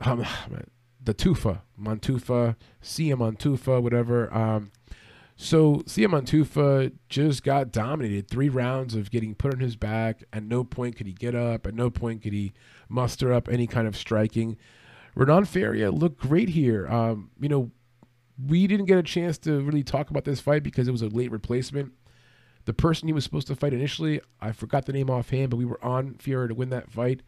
Um, 0.00 0.24
the 1.02 1.14
Tufa, 1.14 1.62
Montufa, 1.80 2.56
Sia 2.80 3.16
Montufa, 3.16 3.82
whatever. 3.82 4.32
Um, 4.34 4.72
so 5.36 5.82
Sia 5.86 6.08
Mantufa 6.08 6.92
just 7.08 7.42
got 7.42 7.72
dominated. 7.72 8.28
Three 8.28 8.48
rounds 8.48 8.94
of 8.94 9.10
getting 9.10 9.34
put 9.34 9.52
on 9.52 9.60
his 9.60 9.76
back. 9.76 10.22
At 10.32 10.44
no 10.44 10.64
point 10.64 10.96
could 10.96 11.06
he 11.06 11.12
get 11.12 11.34
up. 11.34 11.66
At 11.66 11.74
no 11.74 11.90
point 11.90 12.22
could 12.22 12.32
he 12.32 12.52
muster 12.88 13.32
up 13.32 13.48
any 13.48 13.66
kind 13.66 13.88
of 13.88 13.96
striking. 13.96 14.56
Renan 15.14 15.44
Ferreira 15.44 15.90
looked 15.90 16.20
great 16.20 16.50
here. 16.50 16.86
Um, 16.88 17.30
you 17.40 17.48
know, 17.48 17.70
we 18.44 18.66
didn't 18.66 18.86
get 18.86 18.98
a 18.98 19.02
chance 19.02 19.38
to 19.38 19.60
really 19.60 19.84
talk 19.84 20.10
about 20.10 20.24
this 20.24 20.40
fight 20.40 20.62
because 20.62 20.88
it 20.88 20.92
was 20.92 21.02
a 21.02 21.08
late 21.08 21.30
replacement. 21.30 21.92
The 22.64 22.74
person 22.74 23.08
he 23.08 23.12
was 23.12 23.24
supposed 23.24 23.46
to 23.48 23.56
fight 23.56 23.74
initially, 23.74 24.20
I 24.40 24.52
forgot 24.52 24.86
the 24.86 24.92
name 24.92 25.10
offhand, 25.10 25.50
but 25.50 25.56
we 25.56 25.64
were 25.64 25.84
on 25.84 26.14
Ferreira 26.14 26.48
to 26.48 26.54
win 26.54 26.70
that 26.70 26.90
fight 26.90 27.22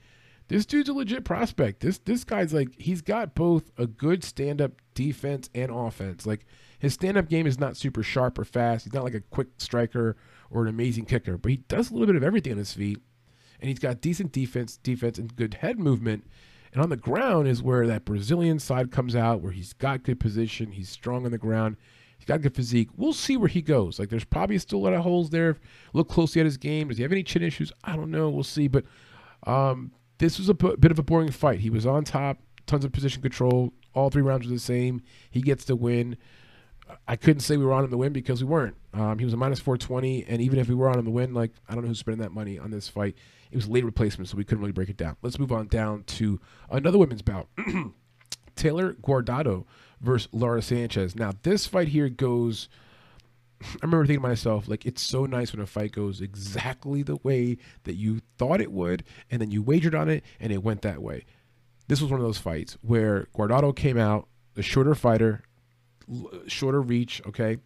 this 0.49 0.67
dude's 0.67 0.89
a 0.89 0.93
legit 0.93 1.25
prospect. 1.25 1.81
This 1.81 1.99
this 1.99 2.25
guy's 2.25 2.53
like 2.53 2.69
he's 2.79 3.03
got 3.03 3.35
both 3.35 3.71
a 3.77 3.87
good 3.87 4.23
stand 4.23 4.61
up 4.61 4.73
defense 4.95 5.51
and 5.55 5.71
offense. 5.71 6.27
Like 6.27 6.47
his 6.79 6.95
stand 6.95 7.17
up 7.17 7.29
game 7.29 7.47
is 7.47 7.59
not 7.59 7.77
super 7.77 8.03
sharp 8.03 8.39
or 8.39 8.45
fast. 8.45 8.85
He's 8.85 8.93
not 8.93 9.05
like 9.05 9.15
a 9.15 9.21
quick 9.21 9.49
striker 9.59 10.17
or 10.51 10.63
an 10.63 10.69
amazing 10.69 11.07
kicker, 11.07 11.37
but 11.37 11.51
he 11.51 11.57
does 11.57 11.91
a 11.91 11.95
little 11.95 12.07
bit 12.07 12.17
of 12.17 12.23
everything 12.23 12.53
on 12.53 12.59
his 12.59 12.73
feet. 12.73 12.99
And 13.61 13.69
he's 13.69 13.79
got 13.79 14.01
decent 14.01 14.33
defense, 14.33 14.77
defense 14.77 15.19
and 15.19 15.35
good 15.35 15.55
head 15.55 15.79
movement. 15.79 16.25
And 16.73 16.83
on 16.83 16.91
the 16.91 16.97
ground 16.97 17.49
is 17.49 17.63
where 17.63 17.87
that 17.87 18.05
Brazilian 18.05 18.59
side 18.59 18.91
comes 18.91 19.17
out, 19.17 19.41
where 19.41 19.53
he's 19.53 19.73
got 19.73 20.03
good 20.03 20.21
position. 20.21 20.73
He's 20.73 20.91
strong 20.91 21.25
on 21.25 21.31
the 21.31 21.39
ground. 21.39 21.77
He's 22.19 22.27
got 22.27 22.43
good 22.43 22.55
physique. 22.55 22.91
We'll 22.97 23.15
see 23.15 23.37
where 23.37 23.49
he 23.49 23.63
goes. 23.63 23.99
Like, 23.99 24.11
there's 24.11 24.25
probably 24.25 24.59
still 24.59 24.81
a 24.81 24.81
lot 24.81 24.93
of 24.93 25.03
holes 25.03 25.31
there. 25.31 25.57
Look 25.95 26.09
closely 26.09 26.41
at 26.41 26.45
his 26.45 26.59
game. 26.59 26.89
Does 26.89 26.99
he 26.99 27.03
have 27.03 27.13
any 27.13 27.23
chin 27.23 27.43
issues? 27.43 27.73
I 27.85 27.97
don't 27.97 28.11
know. 28.11 28.29
We'll 28.29 28.45
see. 28.45 28.69
But 28.69 28.85
um, 29.47 29.93
this 30.19 30.39
was 30.39 30.49
a 30.49 30.55
b- 30.55 30.77
bit 30.79 30.91
of 30.91 30.99
a 30.99 31.03
boring 31.03 31.31
fight. 31.31 31.61
He 31.61 31.71
was 31.71 31.87
on 31.87 32.05
top, 32.05 32.39
tons 32.67 32.85
of 32.85 32.93
position 32.93 33.23
control. 33.23 33.73
All 33.95 34.11
three 34.11 34.23
rounds 34.23 34.47
were 34.47 34.53
the 34.53 34.59
same. 34.59 35.01
He 35.31 35.41
gets 35.41 35.65
the 35.65 35.77
win. 35.77 36.17
I 37.09 37.17
couldn't 37.17 37.41
say 37.41 37.57
we 37.57 37.65
were 37.65 37.73
on 37.73 37.85
him 37.85 37.91
to 37.91 37.97
win 37.97 38.13
because 38.13 38.43
we 38.43 38.49
weren't. 38.49 38.77
Um, 38.95 39.19
he 39.19 39.25
was 39.25 39.35
a 39.35 39.37
minus 39.37 39.61
420, 39.61 40.25
and 40.29 40.41
even 40.41 40.59
if 40.59 40.69
we 40.69 40.75
were 40.75 40.89
on 40.89 40.99
him 40.99 41.05
to 41.05 41.11
win, 41.11 41.35
like 41.35 41.53
I 41.69 41.75
don't 41.75 41.83
know 41.83 41.89
who's 41.89 41.99
spending 41.99 42.23
that 42.23 42.33
money 42.33 42.59
on 42.59 42.71
this 42.71 42.89
fight. 42.89 43.17
It 43.51 43.57
was 43.57 43.69
late 43.69 43.85
replacement, 43.85 44.29
so 44.29 44.37
we 44.37 44.45
couldn't 44.45 44.61
really 44.61 44.73
break 44.73 44.89
it 44.89 44.97
down. 44.97 45.17
Let's 45.23 45.39
move 45.39 45.53
on 45.53 45.69
down 45.69 46.05
to 46.05 46.41
another 46.71 46.99
women's 46.99 47.23
bout. 47.23 47.49
Taylor 48.57 48.95
Guardado 48.95 49.65
versus 50.01 50.29
Laura 50.33 50.63
Sanchez. 50.63 51.15
Now 51.15 51.33
this 51.43 51.67
fight 51.67 51.89
here 51.89 52.09
goes. 52.09 52.69
I 53.63 53.67
remember 53.83 54.05
thinking 54.05 54.23
to 54.23 54.29
myself, 54.29 54.69
like, 54.69 54.85
it's 54.85 55.01
so 55.01 55.25
nice 55.25 55.51
when 55.51 55.63
a 55.63 55.67
fight 55.67 55.93
goes 55.93 56.21
exactly 56.21 57.03
the 57.03 57.17
way 57.17 57.57
that 57.85 57.95
you 57.95 58.21
thought 58.37 58.61
it 58.61 58.71
would, 58.71 59.03
and 59.31 59.41
then 59.41 59.51
you 59.51 59.63
wagered 59.63 59.95
on 59.95 60.11
it, 60.11 60.25
and 60.39 60.53
it 60.53 60.63
went 60.63 60.83
that 60.83 61.01
way. 61.01 61.25
This 61.89 62.03
was 62.03 62.11
one 62.11 62.21
of 62.21 62.27
those 62.27 62.37
fights 62.37 62.77
where 62.83 63.29
Guardado 63.35 63.75
came 63.75 63.97
out, 63.97 64.29
the 64.53 64.63
shorter 64.63 64.95
fighter, 64.95 65.43
shorter 66.47 66.81
reach, 66.81 67.23
okay, 67.27 67.59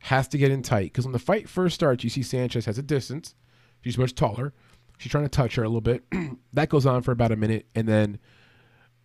has 0.00 0.28
to 0.28 0.38
get 0.38 0.50
in 0.50 0.62
tight. 0.62 0.92
Because 0.92 1.04
when 1.04 1.12
the 1.12 1.18
fight 1.18 1.48
first 1.48 1.74
starts, 1.74 2.04
you 2.04 2.10
see 2.10 2.22
Sanchez 2.22 2.66
has 2.66 2.78
a 2.78 2.82
distance. 2.82 3.34
She's 3.82 3.98
much 3.98 4.14
taller. 4.14 4.52
She's 4.98 5.12
trying 5.12 5.24
to 5.24 5.30
touch 5.30 5.54
her 5.56 5.62
a 5.62 5.68
little 5.68 5.80
bit. 5.80 6.04
that 6.52 6.68
goes 6.68 6.86
on 6.86 7.02
for 7.02 7.12
about 7.12 7.32
a 7.32 7.36
minute. 7.36 7.66
And 7.74 7.88
then 7.88 8.18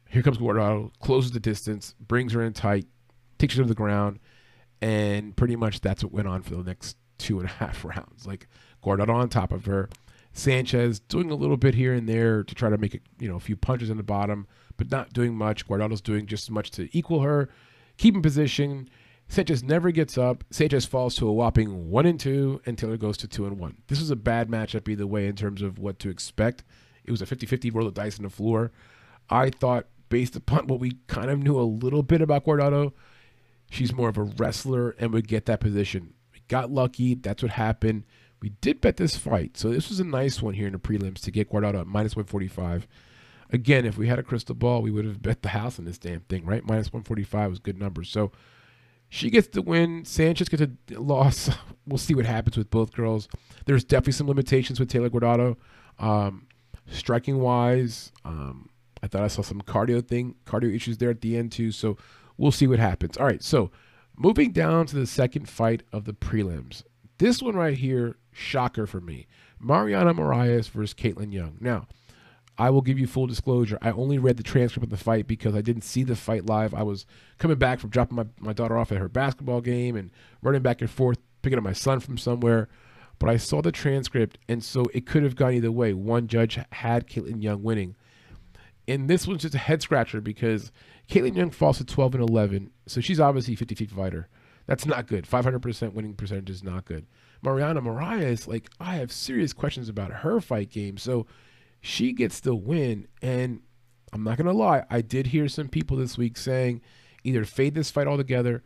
here 0.10 0.22
comes 0.22 0.38
Guardado, 0.38 0.92
closes 1.00 1.32
the 1.32 1.40
distance, 1.40 1.96
brings 2.00 2.34
her 2.34 2.42
in 2.42 2.54
tight, 2.54 2.86
takes 3.38 3.56
her 3.56 3.64
to 3.64 3.68
the 3.68 3.76
ground. 3.76 4.20
And 4.82 5.36
pretty 5.36 5.56
much 5.56 5.82
that's 5.82 6.04
what 6.04 6.14
went 6.14 6.28
on 6.28 6.42
for 6.42 6.56
the 6.56 6.64
next 6.64 6.98
two 7.18 7.40
and 7.40 7.50
a 7.50 7.52
half 7.60 7.84
rounds. 7.86 8.26
Like 8.26 8.48
Guardado 8.84 9.14
on 9.14 9.30
top 9.30 9.52
of 9.52 9.66
her. 9.66 9.90
Sanchez 10.34 11.00
doing 11.00 11.32
a 11.32 11.36
little 11.36 11.56
bit 11.56 11.76
here 11.76 11.94
and 11.94 12.10
there 12.10 12.44
to 12.44 12.54
try 12.56 12.70
to 12.70 12.78
make 12.78 12.94
it, 12.94 13.02
you 13.20 13.30
know, 13.30 13.38
a 13.38 13.40
few 13.40 13.56
punches 13.56 13.90
in 13.90 13.96
the 13.96 14.04
bottom, 14.04 14.48
but 14.76 14.92
not 14.92 15.14
doing 15.14 15.34
much. 15.34 15.66
Guardado's 15.66 16.02
doing 16.02 16.26
just 16.26 16.44
as 16.46 16.52
much 16.52 16.72
to 16.72 16.90
equal 16.96 17.22
her 17.22 17.50
keep 17.98 18.16
in 18.16 18.22
position. 18.22 18.90
Sanchez 19.28 19.64
never 19.64 19.92
gets 19.92 20.18
up. 20.18 20.44
Sanchez 20.52 20.86
falls 20.86 21.16
to 21.16 21.28
a 21.28 21.34
whopping 21.34 21.90
one 21.90 22.06
and 22.06 22.20
two, 22.20 22.62
and 22.66 22.78
Taylor 22.78 22.98
goes 22.98 23.18
to 23.18 23.28
two 23.28 23.46
and 23.46 23.60
one. 23.60 23.78
This 23.88 24.00
was 24.00 24.12
a 24.12 24.16
bad 24.16 24.50
matchup 24.50 24.88
either 24.88 25.08
way 25.08 25.28
in 25.28 25.36
terms 25.36 25.62
of 25.62 25.80
what 25.80 26.00
to 26.00 26.10
expect. 26.10 26.64
It 27.04 27.12
was 27.12 27.22
a 27.22 27.26
50 27.26 27.46
50 27.46 27.70
roll 27.72 27.88
of 27.88 27.94
dice 27.94 28.20
on 28.20 28.24
the 28.24 28.30
floor. 28.30 28.72
I 29.30 29.50
thought, 29.50 29.88
based 30.10 30.36
upon 30.36 30.68
what 30.68 30.80
we 30.80 30.98
kind 31.08 31.30
of 31.30 31.40
knew 31.40 31.60
a 31.60 31.64
little 31.64 32.04
bit 32.04 32.22
about 32.22 32.46
Guardado, 32.46 32.94
she's 33.70 33.94
more 33.94 34.10
of 34.10 34.18
a 34.18 34.24
wrestler 34.24 34.92
and 35.00 35.12
would 35.14 35.28
get 35.28 35.46
that 35.46 35.60
position. 35.60 36.14
We 36.34 36.42
got 36.48 36.72
lucky. 36.72 37.16
That's 37.16 37.42
what 37.42 37.54
happened. 37.54 38.04
We 38.42 38.50
did 38.62 38.82
bet 38.82 38.98
this 38.98 39.16
fight. 39.16 39.58
So 39.58 39.70
this 39.70 39.90
was 39.90 40.00
a 40.00 40.04
nice 40.04 40.42
one 40.42 40.54
here 40.54 40.68
in 40.68 40.74
the 40.74 40.80
prelims 40.80 41.22
to 41.22 41.32
get 41.32 41.50
Guardado 41.50 41.82
at 41.82 41.88
minus 41.88 42.16
145. 42.16 42.88
Again, 43.52 43.86
if 43.86 43.98
we 43.98 44.08
had 44.08 44.20
a 44.20 44.24
crystal 44.24 44.56
ball, 44.56 44.82
we 44.82 44.92
would 44.92 45.06
have 45.06 45.22
bet 45.22 45.42
the 45.42 45.50
house 45.50 45.78
on 45.78 45.86
this 45.86 45.98
damn 45.98 46.22
thing, 46.22 46.46
right? 46.46 46.66
Minus 46.66 46.88
145 46.88 47.50
was 47.50 47.60
good 47.60 47.78
numbers. 47.78 48.10
So 48.10 48.32
she 49.10 49.30
gets 49.30 49.48
the 49.48 49.62
win. 49.62 50.04
Sanchez 50.06 50.50
gets 50.50 50.64
a 50.64 51.00
loss. 51.00 51.50
We'll 51.88 52.00
see 52.00 52.16
what 52.16 52.26
happens 52.26 52.58
with 52.58 52.72
both 52.72 52.94
girls. 52.94 53.28
There's 53.68 53.84
definitely 53.84 54.14
some 54.14 54.28
limitations 54.28 54.80
with 54.80 54.90
Taylor 54.90 55.08
Guardado. 55.08 55.56
Um, 56.00 56.48
striking 56.88 57.38
wise, 57.38 58.12
um, 58.24 58.70
I 59.04 59.08
thought 59.08 59.22
I 59.22 59.28
saw 59.28 59.44
some 59.44 59.62
cardio 59.62 60.04
thing, 60.04 60.34
cardio 60.48 60.76
issues 60.76 60.98
there 60.98 61.12
at 61.12 61.22
the 61.22 61.38
end 61.38 61.52
too. 61.52 61.72
So 61.72 61.96
we'll 62.38 62.52
see 62.52 62.66
what 62.66 62.80
happens. 62.80 63.18
All 63.18 63.26
right, 63.28 63.44
so 63.44 63.70
moving 64.18 64.52
down 64.52 64.88
to 64.88 64.96
the 64.96 65.06
second 65.06 65.48
fight 65.48 65.84
of 65.94 66.06
the 66.06 66.14
prelims. 66.14 66.82
This 67.20 67.40
one 67.40 67.56
right 67.56 67.78
here, 67.78 68.18
shocker 68.32 68.88
for 68.88 69.00
me. 69.00 69.28
Mariana 69.60 70.16
Moraes 70.16 70.70
versus 70.70 70.96
Kaitlin 70.96 71.32
Young. 71.32 71.58
Now, 71.60 71.88
I 72.58 72.70
will 72.70 72.82
give 72.82 72.98
you 72.98 73.08
full 73.08 73.28
disclosure. 73.28 73.78
I 73.82 73.92
only 73.92 74.18
read 74.18 74.38
the 74.38 74.44
transcript 74.44 74.84
of 74.84 74.90
the 74.90 75.04
fight 75.04 75.28
because 75.28 75.56
I 75.56 75.62
didn't 75.62 75.84
see 75.84 76.04
the 76.04 76.16
fight 76.16 76.46
live. 76.46 76.74
I 76.74 76.84
was 76.84 77.06
coming 77.38 77.58
back 77.58 77.80
from 77.80 77.90
dropping 77.90 78.16
my, 78.16 78.26
my 78.40 78.54
daughter 78.54 78.78
off 78.78 78.92
at 78.92 78.98
her 78.98 79.10
basketball 79.10 79.62
game 79.62 79.96
and 79.96 80.12
running 80.42 80.62
back 80.62 80.82
and 80.82 80.90
forth, 80.90 81.18
picking 81.42 81.58
up 81.58 81.64
my 81.64 81.74
son 81.74 82.00
from 82.00 82.18
somewhere. 82.18 82.70
But 83.20 83.30
I 83.30 83.38
saw 83.38 83.62
the 83.62 83.72
transcript, 83.72 84.38
and 84.48 84.64
so 84.64 84.86
it 84.94 85.06
could 85.06 85.24
have 85.24 85.36
gone 85.36 85.54
either 85.54 85.72
way. 85.72 85.94
One 85.94 86.28
judge 86.28 86.60
had 86.72 87.08
Kaitlin 87.08 87.42
Young 87.42 87.64
winning. 87.64 87.96
And 88.88 89.10
this 89.10 89.28
one's 89.28 89.42
just 89.42 89.56
a 89.56 89.60
head 89.60 89.82
scratcher 89.82 90.22
because 90.22 90.72
Kaitlin 91.10 91.36
Young 91.36 91.52
falls 91.52 91.78
to 91.78 91.86
12 91.86 92.16
and 92.16 92.30
11. 92.30 92.72
So 92.88 93.02
she's 93.02 93.20
obviously 93.20 93.56
a 93.56 93.58
50 93.58 93.76
50 93.76 93.96
fighter. 93.96 94.28
That's 94.68 94.86
not 94.86 95.08
good. 95.08 95.26
500% 95.26 95.94
winning 95.94 96.14
percentage 96.14 96.50
is 96.50 96.64
not 96.64 96.86
good. 96.86 97.06
Mariana 97.42 97.82
Moraes, 97.82 98.48
like, 98.48 98.70
I 98.80 98.96
have 98.96 99.12
serious 99.12 99.54
questions 99.54 99.90
about 99.90 100.12
her 100.12 100.42
fight 100.42 100.72
game. 100.72 100.98
So 100.98 101.28
she 101.86 102.14
gets 102.14 102.40
the 102.40 102.56
win. 102.56 103.08
And 103.22 103.62
I'm 104.12 104.24
not 104.24 104.38
going 104.38 104.48
to 104.48 104.54
lie, 104.54 104.84
I 104.90 105.02
did 105.02 105.28
hear 105.28 105.48
some 105.48 105.70
people 105.70 105.98
this 105.98 106.18
week 106.18 106.38
saying 106.38 106.82
either 107.24 107.46
fade 107.46 107.76
this 107.76 107.92
fight 107.92 108.08
altogether 108.08 108.64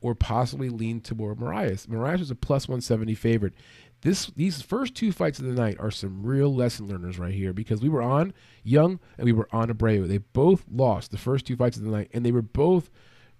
or 0.00 0.14
possibly 0.14 0.68
lean 0.68 1.00
toward 1.00 1.38
Moraes. 1.38 1.86
Moraes 1.86 2.20
is 2.20 2.30
a 2.30 2.34
plus 2.34 2.68
170 2.68 3.14
favorite. 3.14 3.54
This 4.02 4.26
these 4.36 4.62
first 4.62 4.94
two 4.94 5.10
fights 5.10 5.40
of 5.40 5.46
the 5.46 5.52
night 5.52 5.76
are 5.80 5.90
some 5.90 6.22
real 6.24 6.54
lesson 6.54 6.86
learners 6.86 7.18
right 7.18 7.34
here 7.34 7.52
because 7.52 7.82
we 7.82 7.88
were 7.88 8.02
on 8.02 8.32
Young 8.62 9.00
and 9.16 9.24
we 9.24 9.32
were 9.32 9.48
on 9.50 9.68
Abreu. 9.68 10.06
They 10.06 10.18
both 10.18 10.64
lost 10.70 11.10
the 11.10 11.18
first 11.18 11.46
two 11.46 11.56
fights 11.56 11.76
of 11.76 11.82
the 11.82 11.90
night, 11.90 12.10
and 12.12 12.24
they 12.24 12.30
were 12.30 12.42
both 12.42 12.90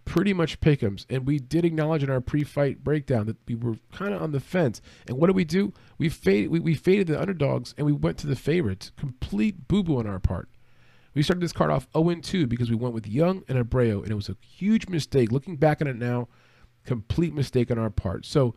pretty 0.08 0.32
much 0.32 0.58
pick'ems. 0.60 1.04
And 1.10 1.26
we 1.26 1.38
did 1.38 1.66
acknowledge 1.66 2.02
in 2.02 2.08
our 2.08 2.22
pre-fight 2.22 2.82
breakdown 2.82 3.26
that 3.26 3.36
we 3.46 3.54
were 3.54 3.76
kind 3.92 4.14
of 4.14 4.22
on 4.22 4.32
the 4.32 4.40
fence. 4.40 4.80
And 5.06 5.18
what 5.18 5.26
did 5.26 5.36
we 5.36 5.44
do? 5.44 5.74
We 5.98 6.08
faded, 6.08 6.50
we, 6.50 6.60
we 6.60 6.74
faded 6.74 7.08
the 7.08 7.20
underdogs 7.20 7.74
and 7.76 7.86
we 7.86 7.92
went 7.92 8.16
to 8.18 8.26
the 8.26 8.34
favorites. 8.34 8.90
Complete 8.96 9.68
boo-boo 9.68 9.98
on 9.98 10.06
our 10.06 10.18
part. 10.18 10.48
We 11.12 11.22
started 11.22 11.42
this 11.42 11.52
card 11.52 11.70
off 11.70 11.92
0-2 11.92 12.48
because 12.48 12.70
we 12.70 12.76
went 12.76 12.94
with 12.94 13.06
Young 13.06 13.42
and 13.48 13.58
Abreu, 13.58 14.02
and 14.02 14.10
it 14.10 14.14
was 14.14 14.30
a 14.30 14.36
huge 14.40 14.88
mistake. 14.88 15.30
Looking 15.30 15.56
back 15.56 15.82
on 15.82 15.88
it 15.88 15.96
now, 15.96 16.28
complete 16.86 17.34
mistake 17.34 17.70
on 17.70 17.78
our 17.78 17.90
part. 17.90 18.24
So 18.24 18.54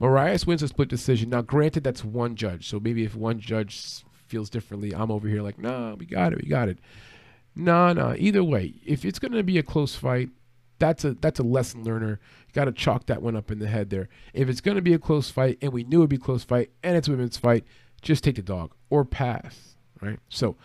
Moraes 0.00 0.46
wins 0.46 0.62
a 0.62 0.68
split 0.68 0.88
decision. 0.88 1.30
Now, 1.30 1.42
granted, 1.42 1.82
that's 1.82 2.04
one 2.04 2.36
judge. 2.36 2.68
So 2.68 2.78
maybe 2.78 3.04
if 3.04 3.16
one 3.16 3.40
judge 3.40 4.04
feels 4.28 4.48
differently, 4.48 4.94
I'm 4.94 5.10
over 5.10 5.26
here 5.26 5.42
like, 5.42 5.58
nah, 5.58 5.94
we 5.94 6.06
got 6.06 6.32
it, 6.32 6.42
we 6.42 6.48
got 6.48 6.68
it. 6.68 6.78
Nah. 7.56 7.92
Nah. 7.92 8.14
Either 8.16 8.44
way, 8.44 8.74
if 8.84 9.04
it's 9.04 9.18
going 9.18 9.32
to 9.32 9.42
be 9.42 9.58
a 9.58 9.62
close 9.62 9.96
fight, 9.96 10.28
that's 10.78 11.04
a 11.04 11.14
that's 11.14 11.38
a 11.38 11.44
lesson 11.44 11.84
learner. 11.84 12.20
You 12.46 12.52
got 12.52 12.64
to 12.64 12.72
chalk 12.72 13.06
that 13.06 13.22
one 13.22 13.36
up 13.36 13.50
in 13.50 13.58
the 13.58 13.68
head 13.68 13.90
there. 13.90 14.08
If 14.32 14.48
it's 14.48 14.60
going 14.60 14.76
to 14.76 14.82
be 14.82 14.94
a 14.94 14.98
close 14.98 15.30
fight, 15.30 15.58
and 15.62 15.72
we 15.72 15.84
knew 15.84 16.00
it'd 16.00 16.10
be 16.10 16.16
a 16.16 16.18
close 16.18 16.44
fight, 16.44 16.70
and 16.82 16.96
it's 16.96 17.08
a 17.08 17.10
women's 17.10 17.36
fight, 17.36 17.64
just 18.02 18.24
take 18.24 18.36
the 18.36 18.42
dog 18.42 18.72
or 18.90 19.04
pass. 19.04 19.76
Right. 20.00 20.18
So, 20.28 20.56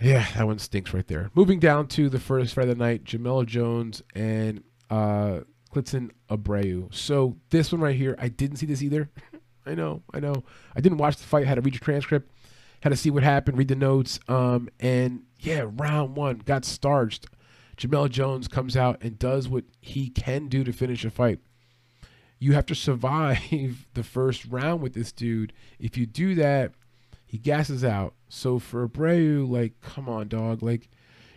yeah, 0.00 0.26
that 0.36 0.46
one 0.46 0.58
stinks 0.58 0.94
right 0.94 1.06
there. 1.06 1.30
Moving 1.34 1.58
down 1.58 1.88
to 1.88 2.08
the 2.08 2.20
first 2.20 2.54
fight 2.54 2.68
of 2.68 2.78
the 2.78 2.84
night, 2.84 3.04
Jamel 3.04 3.44
Jones 3.44 4.02
and 4.14 4.62
uh, 4.90 5.40
Klidson 5.74 6.10
Abreu. 6.30 6.92
So 6.94 7.36
this 7.50 7.72
one 7.72 7.80
right 7.80 7.96
here, 7.96 8.16
I 8.18 8.28
didn't 8.28 8.56
see 8.56 8.66
this 8.66 8.82
either. 8.82 9.10
I 9.66 9.74
know, 9.74 10.02
I 10.14 10.20
know. 10.20 10.44
I 10.74 10.80
didn't 10.80 10.98
watch 10.98 11.16
the 11.16 11.24
fight. 11.24 11.46
Had 11.46 11.56
to 11.56 11.60
read 11.60 11.74
the 11.74 11.78
transcript. 11.78 12.32
Had 12.80 12.90
to 12.90 12.96
see 12.96 13.10
what 13.10 13.22
happened, 13.22 13.58
read 13.58 13.68
the 13.68 13.76
notes. 13.76 14.18
Um, 14.28 14.70
and 14.80 15.24
yeah, 15.40 15.66
round 15.66 16.16
one 16.16 16.38
got 16.38 16.64
starched. 16.64 17.26
Jamel 17.78 18.10
Jones 18.10 18.48
comes 18.48 18.76
out 18.76 18.98
and 19.00 19.18
does 19.18 19.48
what 19.48 19.64
he 19.80 20.08
can 20.08 20.48
do 20.48 20.64
to 20.64 20.72
finish 20.72 21.04
a 21.04 21.10
fight. 21.10 21.38
You 22.40 22.52
have 22.52 22.66
to 22.66 22.74
survive 22.74 23.86
the 23.94 24.02
first 24.02 24.44
round 24.46 24.82
with 24.82 24.94
this 24.94 25.12
dude. 25.12 25.52
If 25.78 25.96
you 25.96 26.06
do 26.06 26.34
that, 26.34 26.72
he 27.24 27.38
gasses 27.38 27.84
out. 27.84 28.14
So 28.28 28.58
for 28.58 28.86
Abreu, 28.86 29.48
like, 29.48 29.80
come 29.80 30.08
on, 30.08 30.28
dog. 30.28 30.62
Like, 30.62 30.88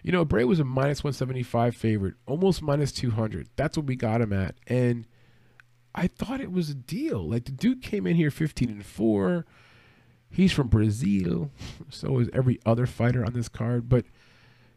you 0.03 0.11
know, 0.11 0.25
Abreu 0.25 0.47
was 0.47 0.59
a 0.59 0.63
minus 0.63 1.03
175 1.03 1.75
favorite, 1.75 2.15
almost 2.25 2.61
minus 2.61 2.91
200. 2.91 3.49
That's 3.55 3.77
what 3.77 3.85
we 3.85 3.95
got 3.95 4.21
him 4.21 4.33
at. 4.33 4.55
And 4.67 5.05
I 5.93 6.07
thought 6.07 6.41
it 6.41 6.51
was 6.51 6.69
a 6.69 6.75
deal. 6.75 7.27
Like, 7.29 7.45
the 7.45 7.51
dude 7.51 7.83
came 7.83 8.07
in 8.07 8.15
here 8.15 8.31
15 8.31 8.69
and 8.69 8.85
4. 8.85 9.45
He's 10.29 10.53
from 10.53 10.67
Brazil. 10.67 11.51
So 11.89 12.19
is 12.19 12.29
every 12.31 12.57
other 12.65 12.85
fighter 12.85 13.25
on 13.25 13.33
this 13.33 13.49
card. 13.49 13.89
But 13.89 14.05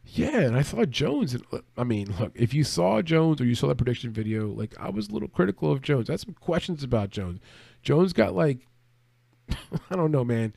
yeah, 0.07 0.39
and 0.39 0.55
I 0.55 0.61
saw 0.61 0.85
Jones. 0.85 1.33
And 1.33 1.43
I 1.77 1.83
mean, 1.83 2.13
look, 2.19 2.31
if 2.35 2.53
you 2.53 2.63
saw 2.63 3.01
Jones 3.01 3.41
or 3.41 3.45
you 3.45 3.55
saw 3.55 3.67
that 3.67 3.75
prediction 3.75 4.11
video, 4.11 4.47
like 4.47 4.75
I 4.79 4.89
was 4.89 5.09
a 5.09 5.11
little 5.11 5.27
critical 5.27 5.71
of 5.71 5.81
Jones. 5.81 6.09
I 6.09 6.13
had 6.13 6.19
some 6.21 6.35
questions 6.39 6.83
about 6.83 7.09
Jones. 7.09 7.39
Jones 7.81 8.13
got 8.13 8.35
like, 8.35 8.67
I 9.49 9.95
don't 9.95 10.11
know, 10.11 10.23
man. 10.23 10.53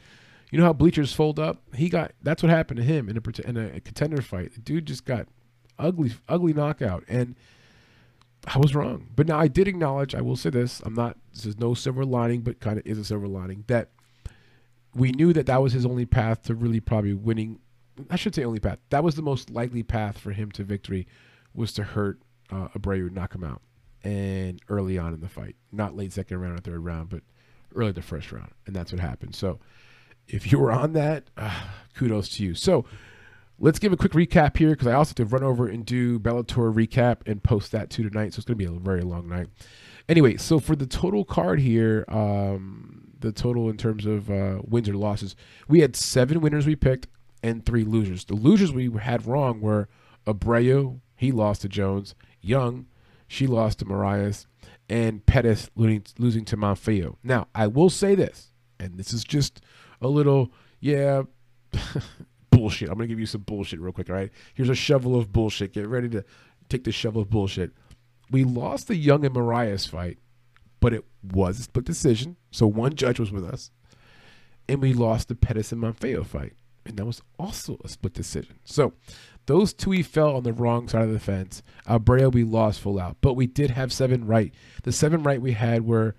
You 0.51 0.59
know 0.59 0.65
how 0.65 0.73
bleachers 0.73 1.13
fold 1.13 1.39
up? 1.39 1.63
He 1.75 1.89
got 1.89 2.13
that's 2.23 2.43
what 2.43 2.51
happened 2.51 2.79
to 2.79 2.85
him 2.85 3.09
in 3.09 3.17
a 3.17 3.49
in 3.49 3.57
a 3.57 3.81
contender 3.81 4.23
fight. 4.23 4.55
The 4.55 4.61
dude 4.61 4.87
just 4.87 5.05
got 5.05 5.29
ugly, 5.79 6.13
ugly 6.29 6.53
knockout, 6.53 7.05
and 7.09 7.35
I 8.47 8.59
was 8.59 8.75
wrong. 8.75 9.09
But 9.15 9.27
now 9.27 9.39
I 9.39 9.49
did 9.49 9.69
acknowledge. 9.69 10.15
I 10.15 10.21
will 10.21 10.37
say 10.37 10.51
this: 10.51 10.81
I'm 10.85 10.95
not. 10.95 11.17
This 11.35 11.45
is 11.45 11.59
no 11.59 11.75
silver 11.75 12.05
lining, 12.05 12.41
but 12.41 12.61
kind 12.61 12.79
of 12.79 12.87
is 12.87 12.99
a 12.99 13.05
silver 13.05 13.29
lining 13.29 13.65
that 13.67 13.91
we 14.95 15.13
knew 15.13 15.33
that 15.33 15.47
that 15.47 15.63
was 15.63 15.73
his 15.73 15.85
only 15.85 16.07
path 16.07 16.43
to 16.45 16.55
really 16.55 16.81
probably 16.81 17.15
winning 17.15 17.61
I 18.11 18.17
should 18.17 18.35
say 18.35 18.45
only 18.45 18.61
path. 18.61 18.79
That 18.91 19.05
was 19.05 19.15
the 19.15 19.23
most 19.23 19.51
likely 19.51 19.83
path 19.83 20.19
for 20.19 20.33
him 20.33 20.51
to 20.53 20.65
victory, 20.65 21.07
was 21.55 21.73
to 21.75 21.83
hurt 21.83 22.21
uh, 22.51 22.69
Abreu, 22.69 23.11
knock 23.11 23.35
him 23.35 23.45
out. 23.45 23.63
and 24.05 24.61
early 24.69 24.97
on 24.99 25.13
in 25.15 25.21
the 25.21 25.29
fight. 25.29 25.57
Not 25.73 25.97
late 25.97 26.13
second 26.13 26.39
round 26.41 26.59
or 26.59 26.63
third 26.63 26.85
round, 26.85 27.09
but 27.11 27.23
early 27.75 27.93
the 27.93 28.03
first 28.03 28.33
round. 28.33 28.51
And 28.67 28.75
that's 28.75 28.93
what 28.93 29.01
happened. 29.01 29.35
So 29.35 29.59
if 30.29 30.51
you 30.53 30.59
were 30.59 30.73
on 30.73 30.93
that, 30.93 31.25
uh, 31.37 31.63
kudos 31.95 32.29
to 32.37 32.45
you. 32.45 32.55
So 32.55 32.85
let's 33.59 33.79
give 33.79 33.93
a 33.93 33.97
quick 33.97 34.13
recap 34.13 34.57
here 34.57 34.71
because 34.71 34.87
I 34.87 34.93
also 34.93 35.11
have 35.11 35.17
to 35.17 35.25
run 35.25 35.43
over 35.43 35.67
and 35.67 35.85
do 35.85 36.19
Bellator 36.19 36.73
recap 36.73 37.27
and 37.27 37.43
post 37.43 37.73
that 37.73 37.91
too 37.91 38.09
tonight. 38.09 38.35
So 38.35 38.39
it's 38.39 38.47
going 38.47 38.59
to 38.59 38.65
be 38.65 38.77
a 38.77 38.79
very 38.79 39.03
long 39.03 39.29
night. 39.29 39.49
Anyway, 40.09 40.37
so 40.37 40.59
for 40.59 40.77
the 40.77 40.87
total 40.87 41.25
card 41.25 41.61
here, 41.61 42.05
um, 42.09 43.09
the 43.21 43.33
total 43.33 43.69
in 43.69 43.77
terms 43.77 44.07
of 44.07 44.31
uh, 44.31 44.63
wins 44.67 44.89
or 44.89 44.95
losses, 44.95 45.35
we 45.67 45.81
had 45.81 45.97
seven 45.97 46.41
winners 46.41 46.67
we 46.67 46.77
picked 46.77 47.09
and 47.43 47.65
three 47.65 47.85
losers. 47.85 48.25
The 48.25 48.35
losers 48.35 48.73
we 48.73 48.91
had 48.91 49.27
wrong 49.27 49.61
were 49.61 49.89
Abreu, 50.27 51.01
he 51.17 51.33
lost 51.33 51.63
to 51.63 51.69
Jones, 51.69 52.15
Young, 52.41 52.87
she 53.27 53.47
lost 53.47 53.81
to 53.81 53.85
Moraes, 53.85 54.47
and 54.89 55.25
Pettis 55.27 55.71
losing, 55.75 56.05
losing 56.19 56.45
to 56.47 56.57
Monfillo. 56.57 57.17
Now, 57.23 57.49
I 57.55 57.67
will 57.67 57.91
say 57.91 58.15
this, 58.15 58.53
and 58.81 58.99
this 58.99 59.13
is 59.13 59.25
just 59.25 59.61
a 60.01 60.09
little, 60.09 60.53
yeah, 60.81 61.23
bullshit. 62.51 62.89
I'm 62.89 62.97
going 62.97 63.09
to 63.09 63.13
give 63.13 63.21
you 63.21 63.27
some 63.27 63.43
bullshit 63.43 63.81
real 63.81 63.93
quick, 63.93 64.11
all 64.11 64.17
right? 64.17 64.31
Here's 64.55 64.69
a 64.69 64.75
shovel 64.75 65.17
of 65.17 65.33
bullshit. 65.33 65.73
Get 65.73 65.89
ready 65.89 66.09
to 66.11 66.25
take 66.69 66.85
the 66.85 66.93
shovel 66.93 67.23
of 67.23 67.31
bullshit. 67.31 67.73
We 68.31 68.45
lost 68.45 68.89
the 68.89 68.97
Young 68.97 69.25
and 69.25 69.35
Moraes 69.35 69.89
fight, 69.89 70.19
but 70.81 70.93
it 70.93 71.05
was 71.23 71.59
a 71.59 71.63
split 71.63 71.85
decision. 71.85 72.37
So 72.51 72.67
one 72.67 72.95
judge 72.95 73.19
was 73.19 73.33
with 73.33 73.45
us. 73.45 73.71
And 74.69 74.83
we 74.83 74.93
lost 74.93 75.29
the 75.29 75.35
Pettis 75.35 75.73
and 75.73 75.83
Monfillo 75.83 76.27
fight. 76.27 76.53
And 76.89 76.97
that 76.97 77.05
was 77.05 77.23
also 77.39 77.79
a 77.85 77.89
split 77.89 78.15
decision. 78.15 78.59
So 78.65 78.95
those 79.47 79.73
two 79.73 80.03
fell 80.03 80.37
on 80.37 80.43
the 80.43 80.53
wrong 80.53 80.89
side 80.89 81.03
of 81.03 81.13
the 81.13 81.21
fence. 81.21 81.63
Abreu 81.87 82.33
we 82.33 82.45
lost 82.45 82.81
full 82.81 82.99
out. 82.99 83.19
But 83.21 83.35
we 83.35 83.47
did 83.47 83.71
have 83.71 83.93
seven 83.93 84.27
right. 84.27 84.53
The 84.83 84.93
seven 84.93 85.23
right 85.23 85.41
we 85.41 85.53
had 85.53 85.87
were, 85.87 86.17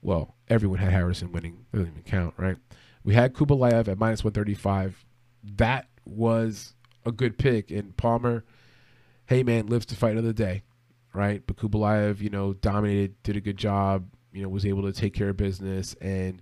well, 0.00 0.36
everyone 0.48 0.78
had 0.78 0.92
Harrison 0.92 1.32
winning. 1.32 1.66
That 1.70 1.78
doesn't 1.78 1.92
even 1.92 2.04
count, 2.04 2.34
right? 2.36 2.56
We 3.04 3.14
had 3.14 3.34
Khaybulaev 3.34 3.88
at 3.88 3.98
minus 3.98 4.22
135. 4.22 5.04
That 5.56 5.88
was 6.04 6.74
a 7.04 7.10
good 7.10 7.36
pick. 7.36 7.70
And 7.72 7.96
Palmer, 7.96 8.44
hey 9.26 9.42
man, 9.42 9.66
lives 9.66 9.86
to 9.86 9.96
fight 9.96 10.12
another 10.12 10.32
day, 10.32 10.62
right? 11.12 11.42
But 11.44 11.56
Khaybulaev, 11.56 12.20
you 12.20 12.30
know, 12.30 12.52
dominated, 12.52 13.20
did 13.24 13.36
a 13.36 13.40
good 13.40 13.56
job, 13.56 14.06
you 14.32 14.42
know, 14.42 14.48
was 14.48 14.64
able 14.66 14.82
to 14.82 14.92
take 14.92 15.14
care 15.14 15.30
of 15.30 15.36
business 15.36 15.94
and, 16.00 16.40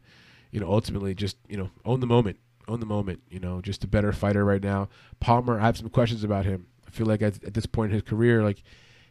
you 0.50 0.60
know, 0.60 0.70
ultimately 0.70 1.14
just, 1.14 1.38
you 1.48 1.56
know, 1.56 1.70
own 1.84 2.00
the 2.00 2.06
moment. 2.06 2.38
Own 2.70 2.80
the 2.80 2.86
moment, 2.86 3.22
you 3.28 3.40
know, 3.40 3.60
just 3.60 3.84
a 3.84 3.88
better 3.88 4.12
fighter 4.12 4.44
right 4.44 4.62
now. 4.62 4.88
Palmer, 5.18 5.60
I 5.60 5.66
have 5.66 5.76
some 5.76 5.88
questions 5.88 6.24
about 6.24 6.44
him. 6.44 6.66
I 6.86 6.90
feel 6.90 7.06
like 7.06 7.22
at, 7.22 7.42
at 7.44 7.54
this 7.54 7.66
point 7.66 7.90
in 7.90 7.94
his 7.94 8.02
career, 8.02 8.42
like 8.42 8.62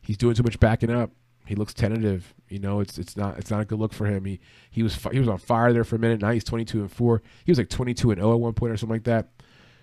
he's 0.02 0.18
doing 0.18 0.36
too 0.36 0.44
much 0.44 0.60
backing 0.60 0.90
up 0.90 1.12
he 1.50 1.56
looks 1.56 1.74
tentative. 1.74 2.36
You 2.48 2.60
know, 2.60 2.80
it's 2.80 3.00
it's 3.00 3.18
not 3.18 3.40
it's 3.40 3.50
not 3.50 3.62
a 3.62 3.66
good 3.66 3.80
look 3.80 3.92
for 3.92 4.06
him. 4.06 4.24
He 4.24 4.40
he 4.70 4.84
was 4.84 4.96
he 5.12 5.18
was 5.18 5.28
on 5.28 5.40
fire 5.40 5.74
there 5.74 5.84
for 5.84 5.96
a 5.96 6.00
minute. 6.00 6.22
Now 6.22 6.30
he's 6.30 6.44
22 6.44 6.82
and 6.82 6.92
four. 6.92 7.24
He 7.44 7.52
was 7.52 7.58
like 7.58 7.70
22 7.70 8.12
and 8.12 8.22
0 8.22 8.34
at 8.34 8.40
one 8.40 8.54
point 8.54 8.72
or 8.72 8.78
something 8.78 8.94
like 8.94 9.06
that. 9.06 9.30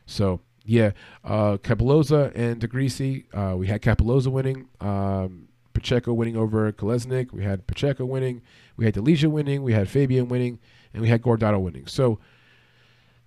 So 0.07 0.41
yeah, 0.65 0.93
uh, 1.25 1.57
Cappelozza 1.57 2.31
and 2.37 2.61
DeGracie. 2.61 3.25
Uh, 3.35 3.57
we 3.57 3.67
had 3.67 3.83
Cappelozza 3.83 4.29
winning. 4.29 4.69
Um, 4.81 5.49
Pacheco 5.73 6.13
winning 6.13 6.37
over 6.37 6.71
Kolesnik. 6.73 7.33
We 7.33 7.43
had 7.43 7.67
Pacheco 7.67 8.05
winning. 8.05 8.43
We 8.77 8.85
had 8.85 8.95
Delija 8.95 9.29
winning. 9.29 9.65
We 9.65 9.73
had 9.73 9.89
Fabian 9.89 10.29
winning, 10.29 10.61
and 10.95 11.03
we 11.03 11.09
had 11.09 11.21
Guardado 11.21 11.61
winning. 11.61 11.89
So 11.89 12.21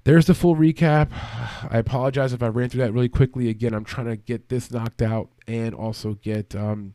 there's 0.03 0.25
the 0.25 0.33
full 0.33 0.55
recap. 0.55 1.09
I 1.69 1.77
apologize 1.77 2.33
if 2.33 2.43
I 2.43 2.47
ran 2.47 2.69
through 2.69 2.81
that 2.83 2.93
really 2.93 3.09
quickly. 3.09 3.49
Again, 3.49 3.73
I'm 3.73 3.85
trying 3.85 4.07
to 4.07 4.15
get 4.15 4.49
this 4.49 4.71
knocked 4.71 5.01
out 5.01 5.29
and 5.47 5.73
also 5.73 6.13
get 6.15 6.55
um, 6.55 6.93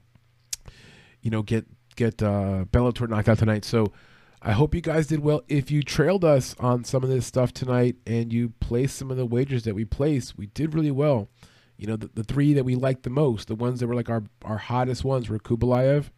you 1.24 1.30
know, 1.30 1.42
get 1.42 1.66
get 1.96 2.22
uh, 2.22 2.66
Bellator 2.70 3.08
knocked 3.08 3.28
out 3.28 3.38
tonight. 3.38 3.64
So 3.64 3.92
I 4.42 4.52
hope 4.52 4.74
you 4.74 4.82
guys 4.82 5.06
did 5.06 5.20
well. 5.20 5.42
If 5.48 5.70
you 5.70 5.82
trailed 5.82 6.24
us 6.24 6.54
on 6.60 6.84
some 6.84 7.02
of 7.02 7.08
this 7.08 7.26
stuff 7.26 7.52
tonight 7.52 7.96
and 8.06 8.32
you 8.32 8.50
placed 8.60 8.96
some 8.96 9.10
of 9.10 9.16
the 9.16 9.26
wagers 9.26 9.64
that 9.64 9.74
we 9.74 9.84
placed, 9.84 10.36
we 10.36 10.46
did 10.48 10.74
really 10.74 10.90
well. 10.90 11.28
You 11.78 11.88
know, 11.88 11.96
the, 11.96 12.10
the 12.12 12.24
three 12.24 12.52
that 12.52 12.64
we 12.64 12.76
liked 12.76 13.02
the 13.02 13.10
most, 13.10 13.48
the 13.48 13.54
ones 13.54 13.80
that 13.80 13.86
were 13.86 13.94
like 13.94 14.10
our, 14.10 14.22
our 14.44 14.58
hottest 14.58 15.02
ones 15.02 15.28
were 15.28 15.38
Khaybulaev, 15.38 16.10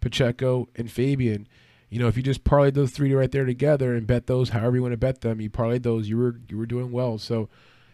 Pacheco, 0.00 0.68
and 0.74 0.90
Fabian. 0.90 1.46
You 1.90 1.98
know, 1.98 2.08
if 2.08 2.16
you 2.16 2.22
just 2.22 2.44
parlayed 2.44 2.74
those 2.74 2.90
three 2.90 3.14
right 3.14 3.30
there 3.30 3.44
together 3.44 3.94
and 3.94 4.06
bet 4.06 4.26
those 4.26 4.50
however 4.50 4.76
you 4.76 4.82
want 4.82 4.92
to 4.92 4.98
bet 4.98 5.22
them, 5.22 5.40
you 5.40 5.50
parlayed 5.50 5.82
those, 5.82 6.08
you 6.08 6.18
were 6.18 6.40
you 6.48 6.58
were 6.58 6.66
doing 6.66 6.92
well. 6.92 7.18
So 7.18 7.48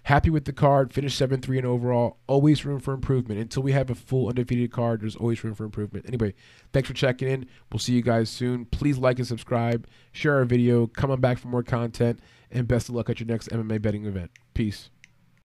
Happy 0.04 0.28
with 0.28 0.44
the 0.44 0.52
card. 0.52 0.92
Finished 0.92 1.16
7 1.16 1.40
3 1.40 1.59
and 1.59 1.66
overall. 1.66 2.18
Always 2.26 2.64
room 2.64 2.78
for 2.78 2.92
improvement. 2.92 3.40
Until 3.40 3.62
we 3.62 3.72
have 3.72 3.88
a 3.88 3.94
full 3.94 4.28
undefeated 4.28 4.70
card, 4.70 5.00
there's 5.00 5.16
always 5.16 5.42
room 5.42 5.54
for 5.54 5.64
improvement. 5.64 6.04
Anyway, 6.07 6.35
thanks 6.72 6.88
for 6.88 6.94
checking 6.94 7.26
in. 7.26 7.46
We'll 7.72 7.78
see 7.78 7.94
you 7.94 8.02
guys 8.02 8.28
soon. 8.28 8.66
Please 8.66 8.98
like 8.98 9.18
and 9.18 9.26
subscribe. 9.26 9.87
Share 10.12 10.37
our 10.37 10.44
video. 10.44 10.87
Come 10.87 11.11
on 11.11 11.20
back 11.22 11.38
for 11.38 11.48
more 11.48 11.62
content. 11.62 12.20
And 12.50 12.68
best 12.68 12.90
of 12.90 12.94
luck 12.94 13.09
at 13.09 13.18
your 13.18 13.26
next 13.26 13.48
MMA 13.48 13.80
betting 13.80 14.04
event. 14.04 14.30
Peace. 14.52 14.90